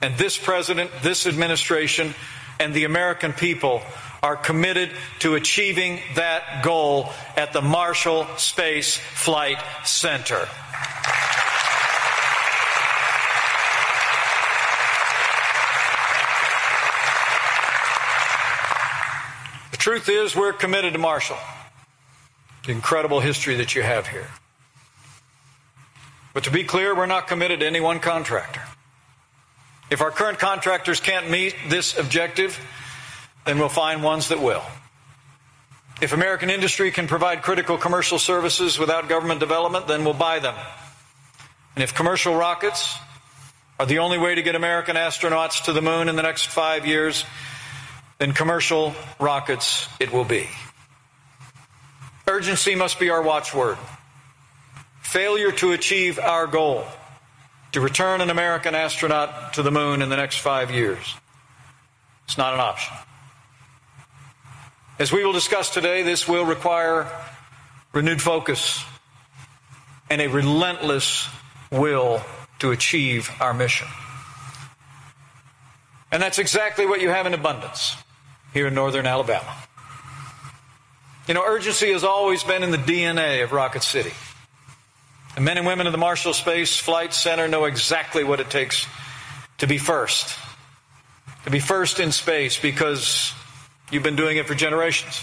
And 0.00 0.16
this 0.16 0.38
president, 0.38 0.90
this 1.02 1.26
administration, 1.26 2.14
and 2.58 2.72
the 2.72 2.84
American 2.84 3.32
people 3.32 3.82
are 4.22 4.36
committed 4.36 4.90
to 5.20 5.34
achieving 5.34 6.00
that 6.14 6.64
goal 6.64 7.10
at 7.36 7.52
the 7.52 7.62
Marshall 7.62 8.26
Space 8.36 8.96
Flight 8.96 9.58
Center. 9.84 10.48
Truth 19.88 20.10
is, 20.10 20.36
we're 20.36 20.52
committed 20.52 20.92
to 20.92 20.98
Marshall. 20.98 21.38
The 22.66 22.72
incredible 22.72 23.20
history 23.20 23.54
that 23.54 23.74
you 23.74 23.80
have 23.80 24.06
here. 24.06 24.26
But 26.34 26.44
to 26.44 26.50
be 26.50 26.62
clear, 26.62 26.94
we're 26.94 27.06
not 27.06 27.26
committed 27.26 27.60
to 27.60 27.66
any 27.66 27.80
one 27.80 27.98
contractor. 27.98 28.60
If 29.88 30.02
our 30.02 30.10
current 30.10 30.38
contractors 30.38 31.00
can't 31.00 31.30
meet 31.30 31.56
this 31.68 31.98
objective, 31.98 32.60
then 33.46 33.58
we'll 33.58 33.70
find 33.70 34.02
ones 34.02 34.28
that 34.28 34.42
will. 34.42 34.62
If 36.02 36.12
American 36.12 36.50
industry 36.50 36.90
can 36.90 37.06
provide 37.06 37.40
critical 37.40 37.78
commercial 37.78 38.18
services 38.18 38.78
without 38.78 39.08
government 39.08 39.40
development, 39.40 39.88
then 39.88 40.04
we'll 40.04 40.12
buy 40.12 40.38
them. 40.38 40.54
And 41.76 41.82
if 41.82 41.94
commercial 41.94 42.36
rockets 42.36 42.94
are 43.80 43.86
the 43.86 44.00
only 44.00 44.18
way 44.18 44.34
to 44.34 44.42
get 44.42 44.54
American 44.54 44.96
astronauts 44.96 45.64
to 45.64 45.72
the 45.72 45.80
moon 45.80 46.10
in 46.10 46.16
the 46.16 46.22
next 46.22 46.48
five 46.48 46.84
years, 46.84 47.24
then 48.18 48.32
commercial 48.32 48.94
rockets 49.20 49.88
it 50.00 50.12
will 50.12 50.24
be. 50.24 50.48
Urgency 52.26 52.74
must 52.74 52.98
be 52.98 53.10
our 53.10 53.22
watchword. 53.22 53.78
Failure 55.00 55.52
to 55.52 55.72
achieve 55.72 56.18
our 56.18 56.46
goal 56.46 56.84
to 57.72 57.80
return 57.80 58.20
an 58.20 58.28
American 58.28 58.74
astronaut 58.74 59.54
to 59.54 59.62
the 59.62 59.70
moon 59.70 60.02
in 60.02 60.08
the 60.08 60.16
next 60.16 60.38
five 60.38 60.70
years. 60.70 61.14
It's 62.24 62.36
not 62.36 62.54
an 62.54 62.60
option. 62.60 62.94
As 64.98 65.12
we 65.12 65.24
will 65.24 65.32
discuss 65.32 65.72
today, 65.72 66.02
this 66.02 66.26
will 66.26 66.44
require 66.44 67.10
renewed 67.92 68.20
focus 68.20 68.84
and 70.10 70.20
a 70.20 70.26
relentless 70.26 71.28
will 71.70 72.20
to 72.58 72.72
achieve 72.72 73.30
our 73.40 73.54
mission. 73.54 73.86
And 76.10 76.20
that's 76.20 76.38
exactly 76.38 76.84
what 76.84 77.00
you 77.00 77.10
have 77.10 77.26
in 77.26 77.34
abundance 77.34 77.96
here 78.52 78.66
in 78.66 78.74
northern 78.74 79.06
Alabama. 79.06 79.54
You 81.26 81.34
know, 81.34 81.44
urgency 81.44 81.92
has 81.92 82.04
always 82.04 82.42
been 82.42 82.62
in 82.62 82.70
the 82.70 82.78
DNA 82.78 83.44
of 83.44 83.52
Rocket 83.52 83.82
City. 83.82 84.12
The 85.34 85.42
men 85.42 85.58
and 85.58 85.66
women 85.66 85.86
of 85.86 85.92
the 85.92 85.98
Marshall 85.98 86.32
Space 86.32 86.76
Flight 86.76 87.12
Center 87.12 87.46
know 87.48 87.66
exactly 87.66 88.24
what 88.24 88.40
it 88.40 88.50
takes 88.50 88.86
to 89.58 89.66
be 89.66 89.78
first. 89.78 90.38
To 91.44 91.50
be 91.50 91.60
first 91.60 92.00
in 92.00 92.12
space 92.12 92.58
because 92.58 93.32
you've 93.90 94.02
been 94.02 94.16
doing 94.16 94.38
it 94.38 94.46
for 94.46 94.54
generations. 94.54 95.20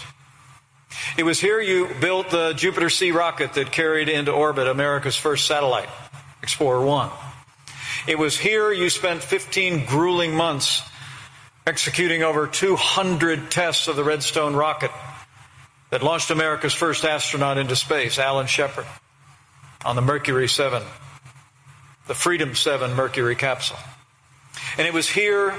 It 1.18 1.24
was 1.24 1.40
here 1.40 1.60
you 1.60 1.88
built 2.00 2.30
the 2.30 2.52
Jupiter 2.52 2.88
C 2.88 3.10
rocket 3.10 3.54
that 3.54 3.72
carried 3.72 4.08
into 4.08 4.32
orbit 4.32 4.68
America's 4.68 5.16
first 5.16 5.46
satellite, 5.46 5.88
Explorer 6.42 6.84
1. 6.84 7.10
It 8.06 8.18
was 8.18 8.38
here 8.38 8.72
you 8.72 8.88
spent 8.90 9.22
15 9.22 9.86
grueling 9.86 10.34
months 10.34 10.82
executing 11.66 12.22
over 12.22 12.46
200 12.46 13.50
tests 13.50 13.88
of 13.88 13.96
the 13.96 14.04
Redstone 14.04 14.54
rocket 14.54 14.92
that 15.90 16.02
launched 16.02 16.30
America's 16.30 16.74
first 16.74 17.04
astronaut 17.04 17.58
into 17.58 17.74
space, 17.74 18.18
Alan 18.18 18.46
Shepard, 18.46 18.86
on 19.84 19.96
the 19.96 20.02
Mercury 20.02 20.48
7, 20.48 20.82
the 22.06 22.14
Freedom 22.14 22.54
7 22.54 22.94
Mercury 22.94 23.34
capsule. 23.34 23.78
And 24.78 24.86
it 24.86 24.94
was 24.94 25.08
here 25.08 25.54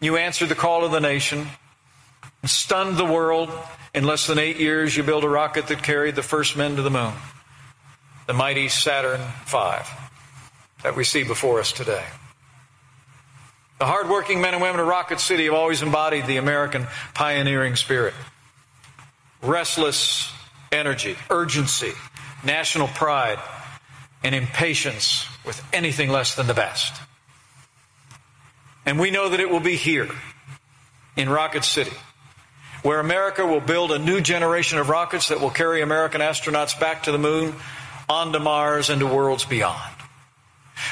you 0.00 0.16
answered 0.16 0.48
the 0.48 0.54
call 0.54 0.84
of 0.84 0.92
the 0.92 1.00
nation, 1.00 1.46
stunned 2.44 2.96
the 2.96 3.04
world. 3.04 3.50
In 3.92 4.04
less 4.04 4.26
than 4.26 4.38
eight 4.38 4.56
years, 4.56 4.96
you 4.96 5.02
built 5.02 5.24
a 5.24 5.28
rocket 5.28 5.66
that 5.66 5.82
carried 5.82 6.14
the 6.14 6.22
first 6.22 6.56
men 6.56 6.76
to 6.76 6.82
the 6.82 6.90
moon, 6.90 7.12
the 8.26 8.32
mighty 8.32 8.68
Saturn 8.68 9.20
V 9.46 9.84
that 10.82 10.96
we 10.96 11.04
see 11.04 11.24
before 11.24 11.60
us 11.60 11.72
today. 11.72 12.04
The 13.80 13.86
hardworking 13.86 14.42
men 14.42 14.52
and 14.52 14.62
women 14.62 14.78
of 14.78 14.86
Rocket 14.86 15.20
City 15.20 15.46
have 15.46 15.54
always 15.54 15.80
embodied 15.80 16.26
the 16.26 16.36
American 16.36 16.86
pioneering 17.14 17.76
spirit. 17.76 18.12
Restless 19.42 20.30
energy, 20.70 21.16
urgency, 21.30 21.92
national 22.44 22.88
pride, 22.88 23.38
and 24.22 24.34
impatience 24.34 25.26
with 25.46 25.60
anything 25.72 26.10
less 26.10 26.34
than 26.34 26.46
the 26.46 26.52
best. 26.52 27.00
And 28.84 29.00
we 29.00 29.10
know 29.10 29.30
that 29.30 29.40
it 29.40 29.50
will 29.50 29.60
be 29.60 29.76
here 29.76 30.10
in 31.16 31.30
Rocket 31.30 31.64
City 31.64 31.96
where 32.82 33.00
America 33.00 33.46
will 33.46 33.60
build 33.60 33.92
a 33.92 33.98
new 33.98 34.20
generation 34.20 34.78
of 34.78 34.90
rockets 34.90 35.28
that 35.28 35.40
will 35.40 35.50
carry 35.50 35.80
American 35.80 36.20
astronauts 36.20 36.78
back 36.78 37.04
to 37.04 37.12
the 37.12 37.18
moon, 37.18 37.54
onto 38.08 38.38
Mars, 38.38 38.90
and 38.90 39.00
to 39.00 39.06
worlds 39.06 39.44
beyond. 39.44 39.99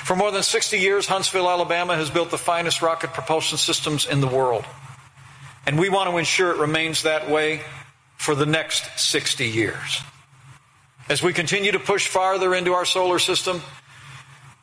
For 0.05 0.17
more 0.17 0.31
than 0.31 0.43
60 0.43 0.79
years, 0.79 1.07
Huntsville, 1.07 1.49
Alabama 1.49 1.97
has 1.97 2.11
built 2.11 2.31
the 2.31 2.39
finest 2.39 2.83
rocket 2.83 3.13
propulsion 3.13 3.59
systems 3.59 4.07
in 4.07 4.21
the 4.21 4.27
world. 4.27 4.65
And 5.67 5.79
we 5.79 5.89
want 5.89 6.11
to 6.11 6.17
ensure 6.17 6.51
it 6.51 6.59
remains 6.59 7.03
that 7.03 7.29
way 7.29 7.63
for 8.17 8.35
the 8.35 8.47
next 8.47 8.99
60 8.99 9.47
years. 9.47 10.03
As 11.09 11.23
we 11.23 11.33
continue 11.33 11.73
to 11.73 11.79
push 11.79 12.07
farther 12.07 12.55
into 12.55 12.75
our 12.75 12.85
solar 12.85 13.19
system, 13.19 13.63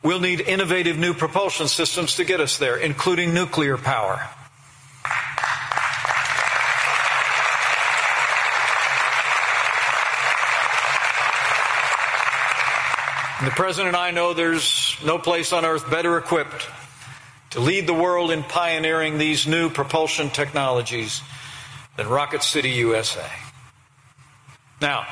we'll 0.02 0.20
need 0.20 0.40
innovative 0.40 0.96
new 0.96 1.14
propulsion 1.14 1.66
systems 1.66 2.16
to 2.16 2.24
get 2.24 2.40
us 2.40 2.58
there, 2.58 2.76
including 2.76 3.34
nuclear 3.34 3.76
power. 3.76 4.28
The 13.44 13.50
President 13.50 13.88
and 13.88 13.96
I 13.98 14.12
know 14.12 14.32
there's 14.32 14.96
no 15.04 15.18
place 15.18 15.52
on 15.52 15.66
earth 15.66 15.90
better 15.90 16.16
equipped 16.16 16.68
to 17.50 17.60
lead 17.60 17.86
the 17.86 17.92
world 17.92 18.30
in 18.30 18.42
pioneering 18.42 19.18
these 19.18 19.46
new 19.46 19.68
propulsion 19.68 20.30
technologies 20.30 21.20
than 21.98 22.08
Rocket 22.08 22.42
City, 22.42 22.70
USA. 22.70 23.28
Now, 24.80 25.06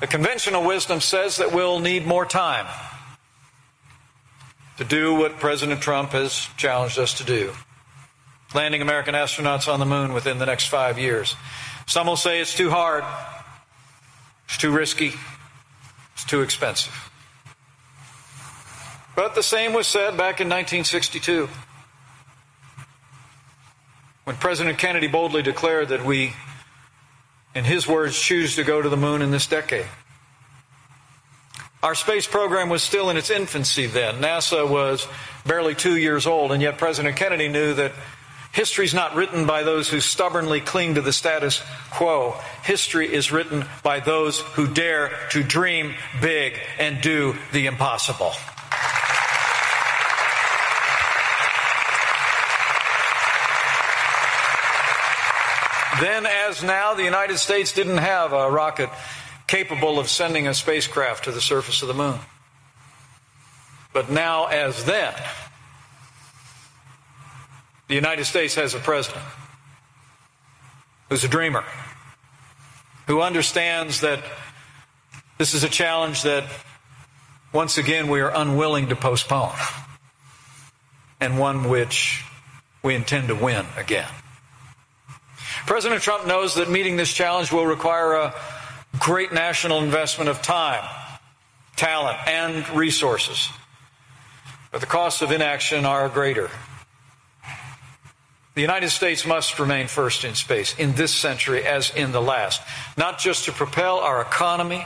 the 0.00 0.06
conventional 0.06 0.64
wisdom 0.64 1.02
says 1.02 1.36
that 1.36 1.52
we'll 1.52 1.80
need 1.80 2.06
more 2.06 2.24
time 2.24 2.66
to 4.78 4.84
do 4.84 5.14
what 5.14 5.38
President 5.38 5.82
Trump 5.82 6.12
has 6.12 6.48
challenged 6.56 6.98
us 6.98 7.12
to 7.18 7.24
do 7.24 7.52
landing 8.54 8.80
American 8.80 9.14
astronauts 9.14 9.70
on 9.70 9.80
the 9.80 9.86
moon 9.86 10.14
within 10.14 10.38
the 10.38 10.46
next 10.46 10.68
five 10.68 10.98
years. 10.98 11.36
Some 11.86 12.06
will 12.06 12.16
say 12.16 12.40
it's 12.40 12.54
too 12.54 12.70
hard, 12.70 13.04
it's 14.46 14.56
too 14.56 14.70
risky, 14.70 15.12
it's 16.14 16.24
too 16.24 16.40
expensive. 16.40 17.10
But 19.14 19.34
the 19.34 19.42
same 19.42 19.72
was 19.72 19.86
said 19.86 20.16
back 20.16 20.40
in 20.40 20.48
1962. 20.48 21.48
when 24.24 24.36
President 24.36 24.78
Kennedy 24.78 25.06
boldly 25.06 25.42
declared 25.42 25.88
that 25.90 26.04
we, 26.04 26.32
in 27.54 27.64
his 27.64 27.86
words, 27.86 28.18
choose 28.18 28.56
to 28.56 28.64
go 28.64 28.80
to 28.80 28.88
the 28.88 28.96
moon 28.96 29.22
in 29.22 29.30
this 29.30 29.46
decade. 29.46 29.86
Our 31.82 31.94
space 31.94 32.26
program 32.26 32.70
was 32.70 32.82
still 32.82 33.10
in 33.10 33.18
its 33.18 33.28
infancy 33.28 33.86
then. 33.86 34.22
NASA 34.22 34.68
was 34.68 35.06
barely 35.44 35.74
two 35.74 35.96
years 35.98 36.26
old, 36.26 36.50
and 36.52 36.62
yet 36.62 36.78
President 36.78 37.16
Kennedy 37.16 37.48
knew 37.48 37.74
that 37.74 37.92
history 38.52 38.86
is 38.86 38.94
not 38.94 39.14
written 39.14 39.44
by 39.44 39.62
those 39.62 39.90
who 39.90 40.00
stubbornly 40.00 40.62
cling 40.62 40.94
to 40.94 41.02
the 41.02 41.12
status 41.12 41.62
quo. 41.90 42.34
History 42.62 43.12
is 43.12 43.30
written 43.30 43.66
by 43.82 44.00
those 44.00 44.40
who 44.40 44.66
dare 44.66 45.12
to 45.32 45.42
dream 45.42 45.94
big 46.22 46.58
and 46.78 47.02
do 47.02 47.36
the 47.52 47.66
impossible. 47.66 48.32
Then, 56.00 56.26
as 56.26 56.62
now, 56.62 56.94
the 56.94 57.04
United 57.04 57.38
States 57.38 57.72
didn't 57.72 57.98
have 57.98 58.32
a 58.32 58.50
rocket 58.50 58.90
capable 59.46 59.98
of 59.98 60.08
sending 60.08 60.48
a 60.48 60.54
spacecraft 60.54 61.24
to 61.24 61.32
the 61.32 61.40
surface 61.40 61.82
of 61.82 61.88
the 61.88 61.94
moon. 61.94 62.18
But 63.92 64.10
now, 64.10 64.46
as 64.46 64.84
then, 64.84 65.14
the 67.86 67.94
United 67.94 68.24
States 68.24 68.54
has 68.56 68.74
a 68.74 68.78
president 68.78 69.24
who's 71.08 71.22
a 71.22 71.28
dreamer, 71.28 71.64
who 73.06 73.20
understands 73.20 74.00
that 74.00 74.24
this 75.38 75.54
is 75.54 75.62
a 75.62 75.68
challenge 75.68 76.22
that, 76.22 76.44
once 77.52 77.78
again, 77.78 78.08
we 78.08 78.20
are 78.20 78.32
unwilling 78.34 78.88
to 78.88 78.96
postpone, 78.96 79.54
and 81.20 81.38
one 81.38 81.68
which 81.68 82.24
we 82.82 82.94
intend 82.94 83.28
to 83.28 83.34
win 83.34 83.66
again. 83.76 84.08
President 85.66 86.02
Trump 86.02 86.26
knows 86.26 86.56
that 86.56 86.70
meeting 86.70 86.96
this 86.96 87.12
challenge 87.12 87.50
will 87.50 87.64
require 87.64 88.12
a 88.12 88.34
great 88.98 89.32
national 89.32 89.82
investment 89.82 90.28
of 90.28 90.42
time, 90.42 90.84
talent, 91.74 92.18
and 92.28 92.68
resources. 92.70 93.48
But 94.70 94.82
the 94.82 94.86
costs 94.86 95.22
of 95.22 95.30
inaction 95.30 95.86
are 95.86 96.08
greater. 96.10 96.50
The 98.54 98.60
United 98.60 98.90
States 98.90 99.26
must 99.26 99.58
remain 99.58 99.86
first 99.86 100.24
in 100.24 100.34
space 100.34 100.78
in 100.78 100.92
this 100.92 101.12
century 101.12 101.64
as 101.64 101.90
in 101.96 102.12
the 102.12 102.20
last, 102.20 102.60
not 102.98 103.18
just 103.18 103.46
to 103.46 103.52
propel 103.52 104.00
our 104.00 104.20
economy 104.20 104.84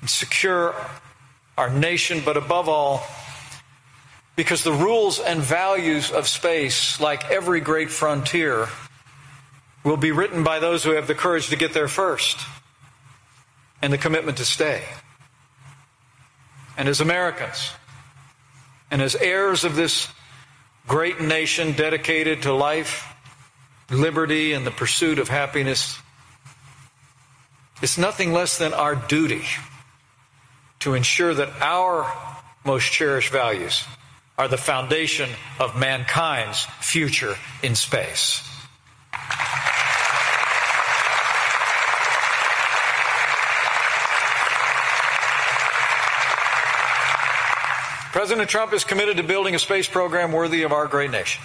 and 0.00 0.08
secure 0.08 0.74
our 1.58 1.68
nation, 1.68 2.22
but 2.24 2.36
above 2.36 2.68
all, 2.68 3.04
because 4.36 4.62
the 4.62 4.72
rules 4.72 5.18
and 5.18 5.40
values 5.40 6.12
of 6.12 6.28
space, 6.28 7.00
like 7.00 7.28
every 7.28 7.60
great 7.60 7.90
frontier, 7.90 8.68
will 9.84 9.96
be 9.96 10.12
written 10.12 10.44
by 10.44 10.58
those 10.58 10.84
who 10.84 10.90
have 10.90 11.06
the 11.06 11.14
courage 11.14 11.48
to 11.48 11.56
get 11.56 11.72
there 11.72 11.88
first 11.88 12.38
and 13.80 13.92
the 13.92 13.98
commitment 13.98 14.38
to 14.38 14.44
stay. 14.44 14.82
And 16.76 16.88
as 16.88 17.00
Americans, 17.00 17.70
and 18.90 19.02
as 19.02 19.14
heirs 19.16 19.64
of 19.64 19.76
this 19.76 20.08
great 20.86 21.20
nation 21.20 21.72
dedicated 21.72 22.42
to 22.42 22.52
life, 22.52 23.04
liberty, 23.90 24.52
and 24.52 24.66
the 24.66 24.70
pursuit 24.70 25.18
of 25.18 25.28
happiness, 25.28 25.98
it's 27.82 27.98
nothing 27.98 28.32
less 28.32 28.58
than 28.58 28.74
our 28.74 28.94
duty 28.94 29.44
to 30.80 30.94
ensure 30.94 31.34
that 31.34 31.50
our 31.60 32.12
most 32.64 32.90
cherished 32.90 33.32
values 33.32 33.84
are 34.36 34.48
the 34.48 34.56
foundation 34.56 35.28
of 35.58 35.78
mankind's 35.78 36.64
future 36.80 37.36
in 37.62 37.74
space. 37.74 38.47
President 48.18 48.50
Trump 48.50 48.72
is 48.72 48.82
committed 48.82 49.18
to 49.18 49.22
building 49.22 49.54
a 49.54 49.60
space 49.60 49.86
program 49.86 50.32
worthy 50.32 50.64
of 50.64 50.72
our 50.72 50.88
great 50.88 51.12
nation. 51.12 51.40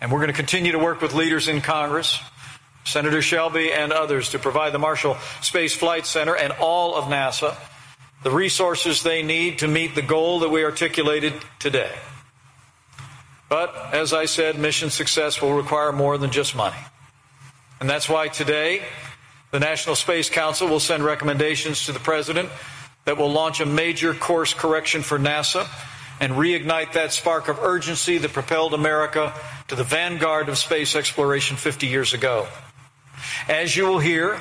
And 0.00 0.10
we're 0.10 0.18
going 0.18 0.26
to 0.26 0.32
continue 0.32 0.72
to 0.72 0.80
work 0.80 1.00
with 1.00 1.14
leaders 1.14 1.46
in 1.46 1.60
Congress, 1.60 2.18
Senator 2.84 3.22
Shelby 3.22 3.72
and 3.72 3.92
others, 3.92 4.30
to 4.30 4.40
provide 4.40 4.72
the 4.72 4.80
Marshall 4.80 5.16
Space 5.42 5.72
Flight 5.72 6.06
Center 6.06 6.34
and 6.34 6.52
all 6.54 6.96
of 6.96 7.04
NASA 7.04 7.56
the 8.24 8.32
resources 8.32 9.04
they 9.04 9.22
need 9.22 9.60
to 9.60 9.68
meet 9.68 9.94
the 9.94 10.02
goal 10.02 10.40
that 10.40 10.48
we 10.48 10.64
articulated 10.64 11.34
today. 11.60 11.92
But, 13.48 13.72
as 13.92 14.12
I 14.12 14.24
said, 14.24 14.58
mission 14.58 14.90
success 14.90 15.40
will 15.40 15.54
require 15.54 15.92
more 15.92 16.18
than 16.18 16.32
just 16.32 16.56
money. 16.56 16.82
And 17.78 17.88
that's 17.88 18.08
why 18.08 18.26
today, 18.26 18.82
the 19.52 19.60
National 19.60 19.94
Space 19.94 20.28
Council 20.28 20.66
will 20.66 20.80
send 20.80 21.04
recommendations 21.04 21.86
to 21.86 21.92
the 21.92 22.00
President 22.00 22.48
that 23.04 23.16
will 23.16 23.30
launch 23.30 23.60
a 23.60 23.66
major 23.66 24.14
course 24.14 24.54
correction 24.54 25.02
for 25.02 25.18
NASA 25.18 25.66
and 26.20 26.34
reignite 26.34 26.92
that 26.92 27.12
spark 27.12 27.48
of 27.48 27.58
urgency 27.58 28.18
that 28.18 28.32
propelled 28.32 28.74
America 28.74 29.32
to 29.68 29.74
the 29.74 29.84
vanguard 29.84 30.48
of 30.48 30.58
space 30.58 30.94
exploration 30.94 31.56
50 31.56 31.86
years 31.86 32.12
ago. 32.12 32.46
As 33.48 33.74
you 33.74 33.86
will 33.86 33.98
hear 33.98 34.40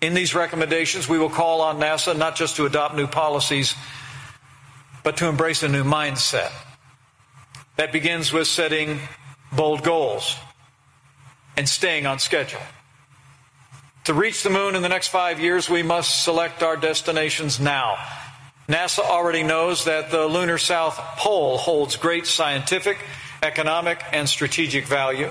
in 0.00 0.14
these 0.14 0.34
recommendations, 0.34 1.08
we 1.08 1.18
will 1.18 1.30
call 1.30 1.62
on 1.62 1.78
NASA 1.78 2.16
not 2.16 2.36
just 2.36 2.56
to 2.56 2.66
adopt 2.66 2.94
new 2.94 3.06
policies, 3.06 3.74
but 5.02 5.16
to 5.18 5.26
embrace 5.26 5.62
a 5.62 5.68
new 5.68 5.84
mindset. 5.84 6.52
That 7.76 7.92
begins 7.92 8.32
with 8.32 8.46
setting 8.46 9.00
bold 9.52 9.82
goals 9.82 10.36
and 11.56 11.68
staying 11.68 12.06
on 12.06 12.18
schedule. 12.18 12.60
To 14.04 14.14
reach 14.14 14.42
the 14.42 14.50
moon 14.50 14.74
in 14.74 14.82
the 14.82 14.88
next 14.88 15.08
five 15.08 15.40
years, 15.40 15.68
we 15.68 15.82
must 15.82 16.24
select 16.24 16.62
our 16.62 16.76
destinations 16.76 17.60
now. 17.60 17.96
NASA 18.68 19.00
already 19.00 19.42
knows 19.42 19.84
that 19.84 20.10
the 20.10 20.26
lunar 20.26 20.56
South 20.56 20.96
Pole 21.18 21.58
holds 21.58 21.96
great 21.96 22.26
scientific, 22.26 22.98
economic, 23.42 24.02
and 24.12 24.28
strategic 24.28 24.86
value. 24.86 25.30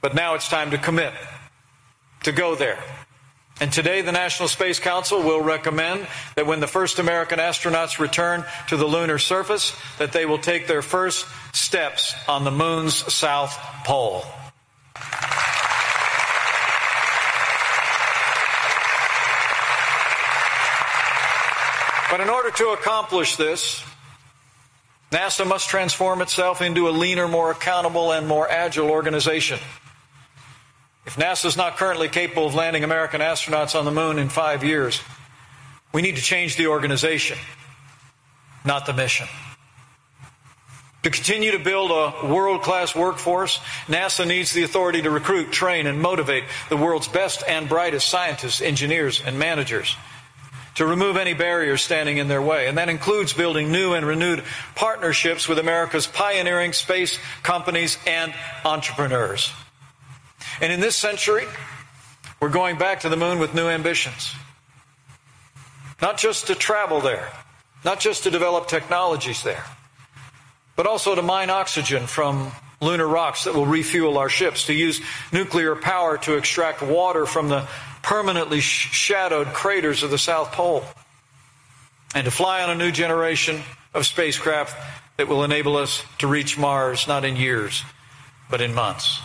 But 0.00 0.14
now 0.14 0.34
it's 0.34 0.48
time 0.48 0.70
to 0.70 0.78
commit, 0.78 1.12
to 2.22 2.32
go 2.32 2.54
there. 2.54 2.78
And 3.60 3.72
today, 3.72 4.02
the 4.02 4.12
National 4.12 4.48
Space 4.48 4.78
Council 4.78 5.20
will 5.20 5.42
recommend 5.42 6.06
that 6.36 6.46
when 6.46 6.60
the 6.60 6.68
first 6.68 7.00
American 7.00 7.40
astronauts 7.40 7.98
return 7.98 8.44
to 8.68 8.76
the 8.76 8.86
lunar 8.86 9.18
surface, 9.18 9.76
that 9.98 10.12
they 10.12 10.24
will 10.24 10.38
take 10.38 10.68
their 10.68 10.82
first 10.82 11.26
steps 11.52 12.14
on 12.28 12.44
the 12.44 12.52
moon's 12.52 12.94
south 13.12 13.58
pole. 13.84 14.24
But 22.10 22.20
in 22.20 22.30
order 22.30 22.50
to 22.50 22.68
accomplish 22.68 23.36
this, 23.36 23.84
NASA 25.10 25.46
must 25.46 25.68
transform 25.68 26.22
itself 26.22 26.62
into 26.62 26.88
a 26.88 26.90
leaner, 26.90 27.28
more 27.28 27.50
accountable, 27.50 28.12
and 28.12 28.26
more 28.26 28.48
agile 28.48 28.90
organization. 28.90 29.58
If 31.06 31.16
NASA 31.16 31.46
is 31.46 31.56
not 31.56 31.76
currently 31.76 32.08
capable 32.08 32.46
of 32.46 32.54
landing 32.54 32.84
American 32.84 33.20
astronauts 33.20 33.78
on 33.78 33.84
the 33.84 33.90
moon 33.90 34.18
in 34.18 34.28
five 34.28 34.64
years, 34.64 35.00
we 35.92 36.02
need 36.02 36.16
to 36.16 36.22
change 36.22 36.56
the 36.56 36.66
organization, 36.66 37.38
not 38.64 38.86
the 38.86 38.92
mission. 38.92 39.26
To 41.04 41.10
continue 41.10 41.52
to 41.52 41.58
build 41.58 41.90
a 41.90 42.26
world 42.26 42.62
class 42.62 42.94
workforce, 42.94 43.58
NASA 43.86 44.26
needs 44.26 44.52
the 44.52 44.64
authority 44.64 45.00
to 45.02 45.10
recruit, 45.10 45.52
train, 45.52 45.86
and 45.86 46.00
motivate 46.00 46.44
the 46.68 46.76
world's 46.76 47.08
best 47.08 47.42
and 47.46 47.68
brightest 47.68 48.08
scientists, 48.08 48.60
engineers, 48.60 49.22
and 49.24 49.38
managers 49.38 49.94
to 50.78 50.86
remove 50.86 51.16
any 51.16 51.34
barriers 51.34 51.82
standing 51.82 52.18
in 52.18 52.28
their 52.28 52.40
way. 52.40 52.68
And 52.68 52.78
that 52.78 52.88
includes 52.88 53.32
building 53.32 53.72
new 53.72 53.94
and 53.94 54.06
renewed 54.06 54.44
partnerships 54.76 55.48
with 55.48 55.58
America's 55.58 56.06
pioneering 56.06 56.72
space 56.72 57.18
companies 57.42 57.98
and 58.06 58.32
entrepreneurs. 58.64 59.52
And 60.60 60.72
in 60.72 60.78
this 60.78 60.94
century, 60.94 61.46
we're 62.38 62.48
going 62.50 62.78
back 62.78 63.00
to 63.00 63.08
the 63.08 63.16
moon 63.16 63.40
with 63.40 63.54
new 63.54 63.66
ambitions. 63.66 64.32
Not 66.00 66.16
just 66.16 66.46
to 66.46 66.54
travel 66.54 67.00
there, 67.00 67.28
not 67.84 67.98
just 67.98 68.22
to 68.22 68.30
develop 68.30 68.68
technologies 68.68 69.42
there, 69.42 69.64
but 70.76 70.86
also 70.86 71.16
to 71.16 71.22
mine 71.22 71.50
oxygen 71.50 72.06
from 72.06 72.52
lunar 72.80 73.08
rocks 73.08 73.44
that 73.44 73.54
will 73.54 73.66
refuel 73.66 74.16
our 74.16 74.28
ships, 74.28 74.66
to 74.66 74.72
use 74.72 75.00
nuclear 75.32 75.74
power 75.74 76.18
to 76.18 76.36
extract 76.36 76.82
water 76.82 77.26
from 77.26 77.48
the 77.48 77.66
permanently 78.02 78.60
shadowed 78.60 79.48
craters 79.48 80.02
of 80.02 80.10
the 80.10 80.18
South 80.18 80.52
Pole, 80.52 80.84
and 82.14 82.24
to 82.24 82.30
fly 82.30 82.62
on 82.62 82.70
a 82.70 82.74
new 82.74 82.90
generation 82.90 83.62
of 83.94 84.06
spacecraft 84.06 84.76
that 85.16 85.28
will 85.28 85.44
enable 85.44 85.76
us 85.76 86.02
to 86.18 86.26
reach 86.26 86.56
Mars 86.56 87.08
not 87.08 87.24
in 87.24 87.36
years, 87.36 87.82
but 88.50 88.60
in 88.60 88.74
months. 88.74 89.20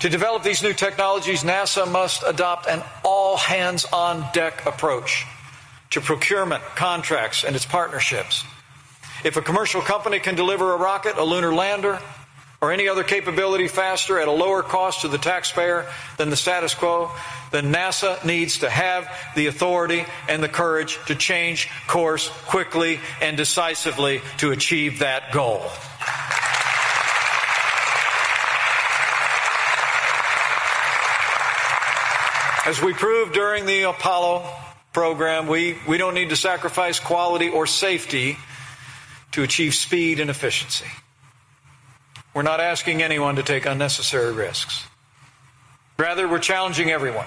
To 0.00 0.08
develop 0.08 0.42
these 0.42 0.62
new 0.62 0.72
technologies, 0.72 1.44
NASA 1.44 1.90
must 1.90 2.24
adopt 2.26 2.66
an 2.66 2.82
all 3.04 3.36
hands 3.36 3.84
on 3.92 4.26
deck 4.32 4.66
approach 4.66 5.24
to 5.90 6.00
procurement, 6.00 6.62
contracts, 6.74 7.44
and 7.44 7.54
its 7.54 7.64
partnerships. 7.64 8.44
If 9.22 9.36
a 9.36 9.42
commercial 9.42 9.80
company 9.80 10.18
can 10.18 10.34
deliver 10.34 10.74
a 10.74 10.76
rocket, 10.76 11.16
a 11.18 11.22
lunar 11.22 11.54
lander, 11.54 12.00
or 12.62 12.72
any 12.72 12.86
other 12.86 13.02
capability 13.02 13.66
faster 13.66 14.20
at 14.20 14.28
a 14.28 14.32
lower 14.32 14.62
cost 14.62 15.00
to 15.00 15.08
the 15.08 15.18
taxpayer 15.18 15.84
than 16.16 16.30
the 16.30 16.36
status 16.36 16.74
quo, 16.74 17.10
then 17.50 17.72
NASA 17.72 18.24
needs 18.24 18.60
to 18.60 18.70
have 18.70 19.08
the 19.34 19.48
authority 19.48 20.04
and 20.28 20.40
the 20.40 20.48
courage 20.48 20.96
to 21.06 21.16
change 21.16 21.68
course 21.88 22.28
quickly 22.46 23.00
and 23.20 23.36
decisively 23.36 24.22
to 24.38 24.52
achieve 24.52 25.00
that 25.00 25.32
goal. 25.32 25.60
As 32.64 32.80
we 32.80 32.92
proved 32.92 33.34
during 33.34 33.66
the 33.66 33.82
Apollo 33.90 34.48
program, 34.92 35.48
we, 35.48 35.76
we 35.88 35.98
don't 35.98 36.14
need 36.14 36.28
to 36.28 36.36
sacrifice 36.36 37.00
quality 37.00 37.48
or 37.48 37.66
safety 37.66 38.38
to 39.32 39.42
achieve 39.42 39.74
speed 39.74 40.20
and 40.20 40.30
efficiency. 40.30 40.86
We're 42.34 42.42
not 42.42 42.60
asking 42.60 43.02
anyone 43.02 43.36
to 43.36 43.42
take 43.42 43.66
unnecessary 43.66 44.32
risks. 44.32 44.86
Rather, 45.98 46.26
we're 46.26 46.38
challenging 46.38 46.90
everyone 46.90 47.26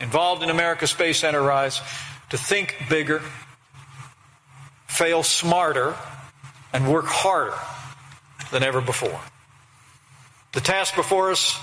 involved 0.00 0.42
in 0.42 0.50
America's 0.50 0.90
space 0.90 1.22
enterprise 1.22 1.80
to 2.30 2.38
think 2.38 2.76
bigger, 2.88 3.22
fail 4.86 5.22
smarter, 5.22 5.94
and 6.72 6.90
work 6.90 7.06
harder 7.06 7.56
than 8.50 8.62
ever 8.62 8.80
before. 8.80 9.20
The 10.52 10.60
task 10.60 10.96
before 10.96 11.30
us 11.30 11.58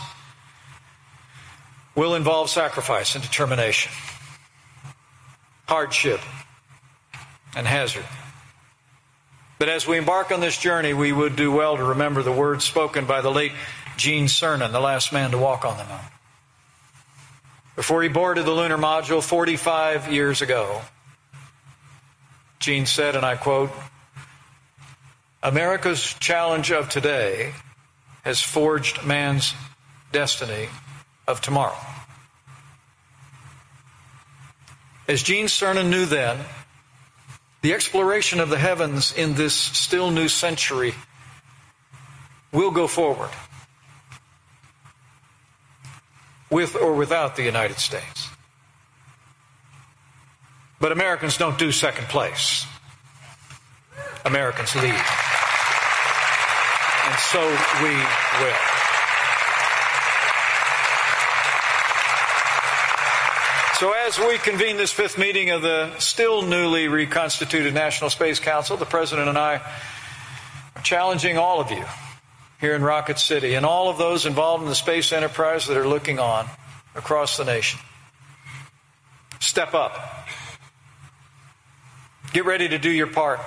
will 1.96 2.16
involve 2.16 2.50
sacrifice 2.50 3.16
and 3.16 3.24
determination, 3.24 3.92
hardship 5.68 6.20
and 7.56 7.68
hazard. 7.68 8.06
But 9.62 9.69
as 9.69 9.86
we 9.86 10.00
embark 10.00 10.32
on 10.32 10.39
this 10.39 10.58
journey, 10.58 10.91
we 10.91 11.12
would 11.12 11.36
do 11.36 11.52
well 11.52 11.78
to 11.78 11.84
remember 11.84 12.24
the 12.24 12.32
words 12.32 12.65
spoken 12.65 13.06
by 13.06 13.21
the 13.21 13.30
late 13.30 13.52
Gene 13.95 14.26
Cernan, 14.26 14.71
the 14.71 14.80
last 14.80 15.13
man 15.13 15.30
to 15.30 15.38
walk 15.38 15.65
on 15.65 15.78
the 15.78 15.84
moon. 15.84 16.00
Before 17.76 18.02
he 18.02 18.10
boarded 18.10 18.45
the 18.45 18.52
lunar 18.54 18.80
module 18.80 19.21
45 19.21 20.12
years 20.12 20.41
ago, 20.41 20.82
Gene 22.58 22.88
said, 22.88 23.15
and 23.15 23.24
I 23.24 23.36
quote, 23.36 23.69
America's 25.43 26.12
challenge 26.15 26.71
of 26.71 26.89
today 26.89 27.54
has 28.24 28.41
forged 28.41 29.06
man's 29.06 29.54
destiny 30.12 30.69
of 31.28 31.39
tomorrow. 31.39 31.78
As 35.08 35.21
Gene 35.21 35.45
Cernan 35.45 35.91
knew 35.91 36.08
then, 36.08 36.39
the 37.62 37.74
exploration 37.74 38.39
of 38.39 38.50
the 38.50 38.58
heavens 38.58 39.13
in 39.13 39.36
this 39.36 39.54
still 39.54 40.12
new 40.12 40.28
century 40.28 40.93
will 42.52 42.71
go 42.71 42.88
forward 42.88 43.30
with 46.50 46.76
or 46.76 46.93
without 46.95 47.36
the 47.36 47.43
United 47.43 47.78
States. 47.78 48.28
But 50.80 50.91
Americans 50.91 51.38
don't 51.38 51.58
do 51.58 51.71
second 51.71 52.08
place. 52.10 52.65
Americans 54.26 54.76
lead. 54.76 55.02
And 57.06 57.19
so 57.19 57.41
we 57.84 57.93
will. 58.43 58.71
So, 63.82 63.94
as 63.94 64.20
we 64.20 64.38
convene 64.38 64.78
this 64.78 64.91
fifth 64.91 65.17
meeting 65.17 65.50
of 65.50 65.63
the 65.63 65.98
still 65.98 66.44
newly 66.44 66.88
reconstituted 66.88 67.74
National 67.74 68.12
Space 68.12 68.39
Council, 68.39 68.78
the 68.78 68.86
President 68.86 69.28
and 69.28 69.39
I 69.39 69.56
are 70.76 70.82
challenging 70.84 71.39
all 71.39 71.60
of 71.60 71.72
you 71.72 71.84
here 72.60 72.76
in 72.76 72.84
Rocket 72.84 73.17
City 73.17 73.56
and 73.56 73.65
all 73.65 73.89
of 73.89 73.98
those 73.98 74.28
involved 74.28 74.62
in 74.62 74.70
the 74.70 74.76
space 74.76 75.12
enterprise 75.12 75.65
that 75.65 75.78
are 75.78 75.88
looking 75.88 76.20
on 76.20 76.46
across 76.94 77.38
the 77.38 77.44
nation. 77.44 77.80
Step 79.39 79.74
up. 79.74 80.28
Get 82.34 82.46
ready 82.46 82.67
to 82.67 82.78
do 82.78 82.91
your 82.91 83.08
part 83.08 83.39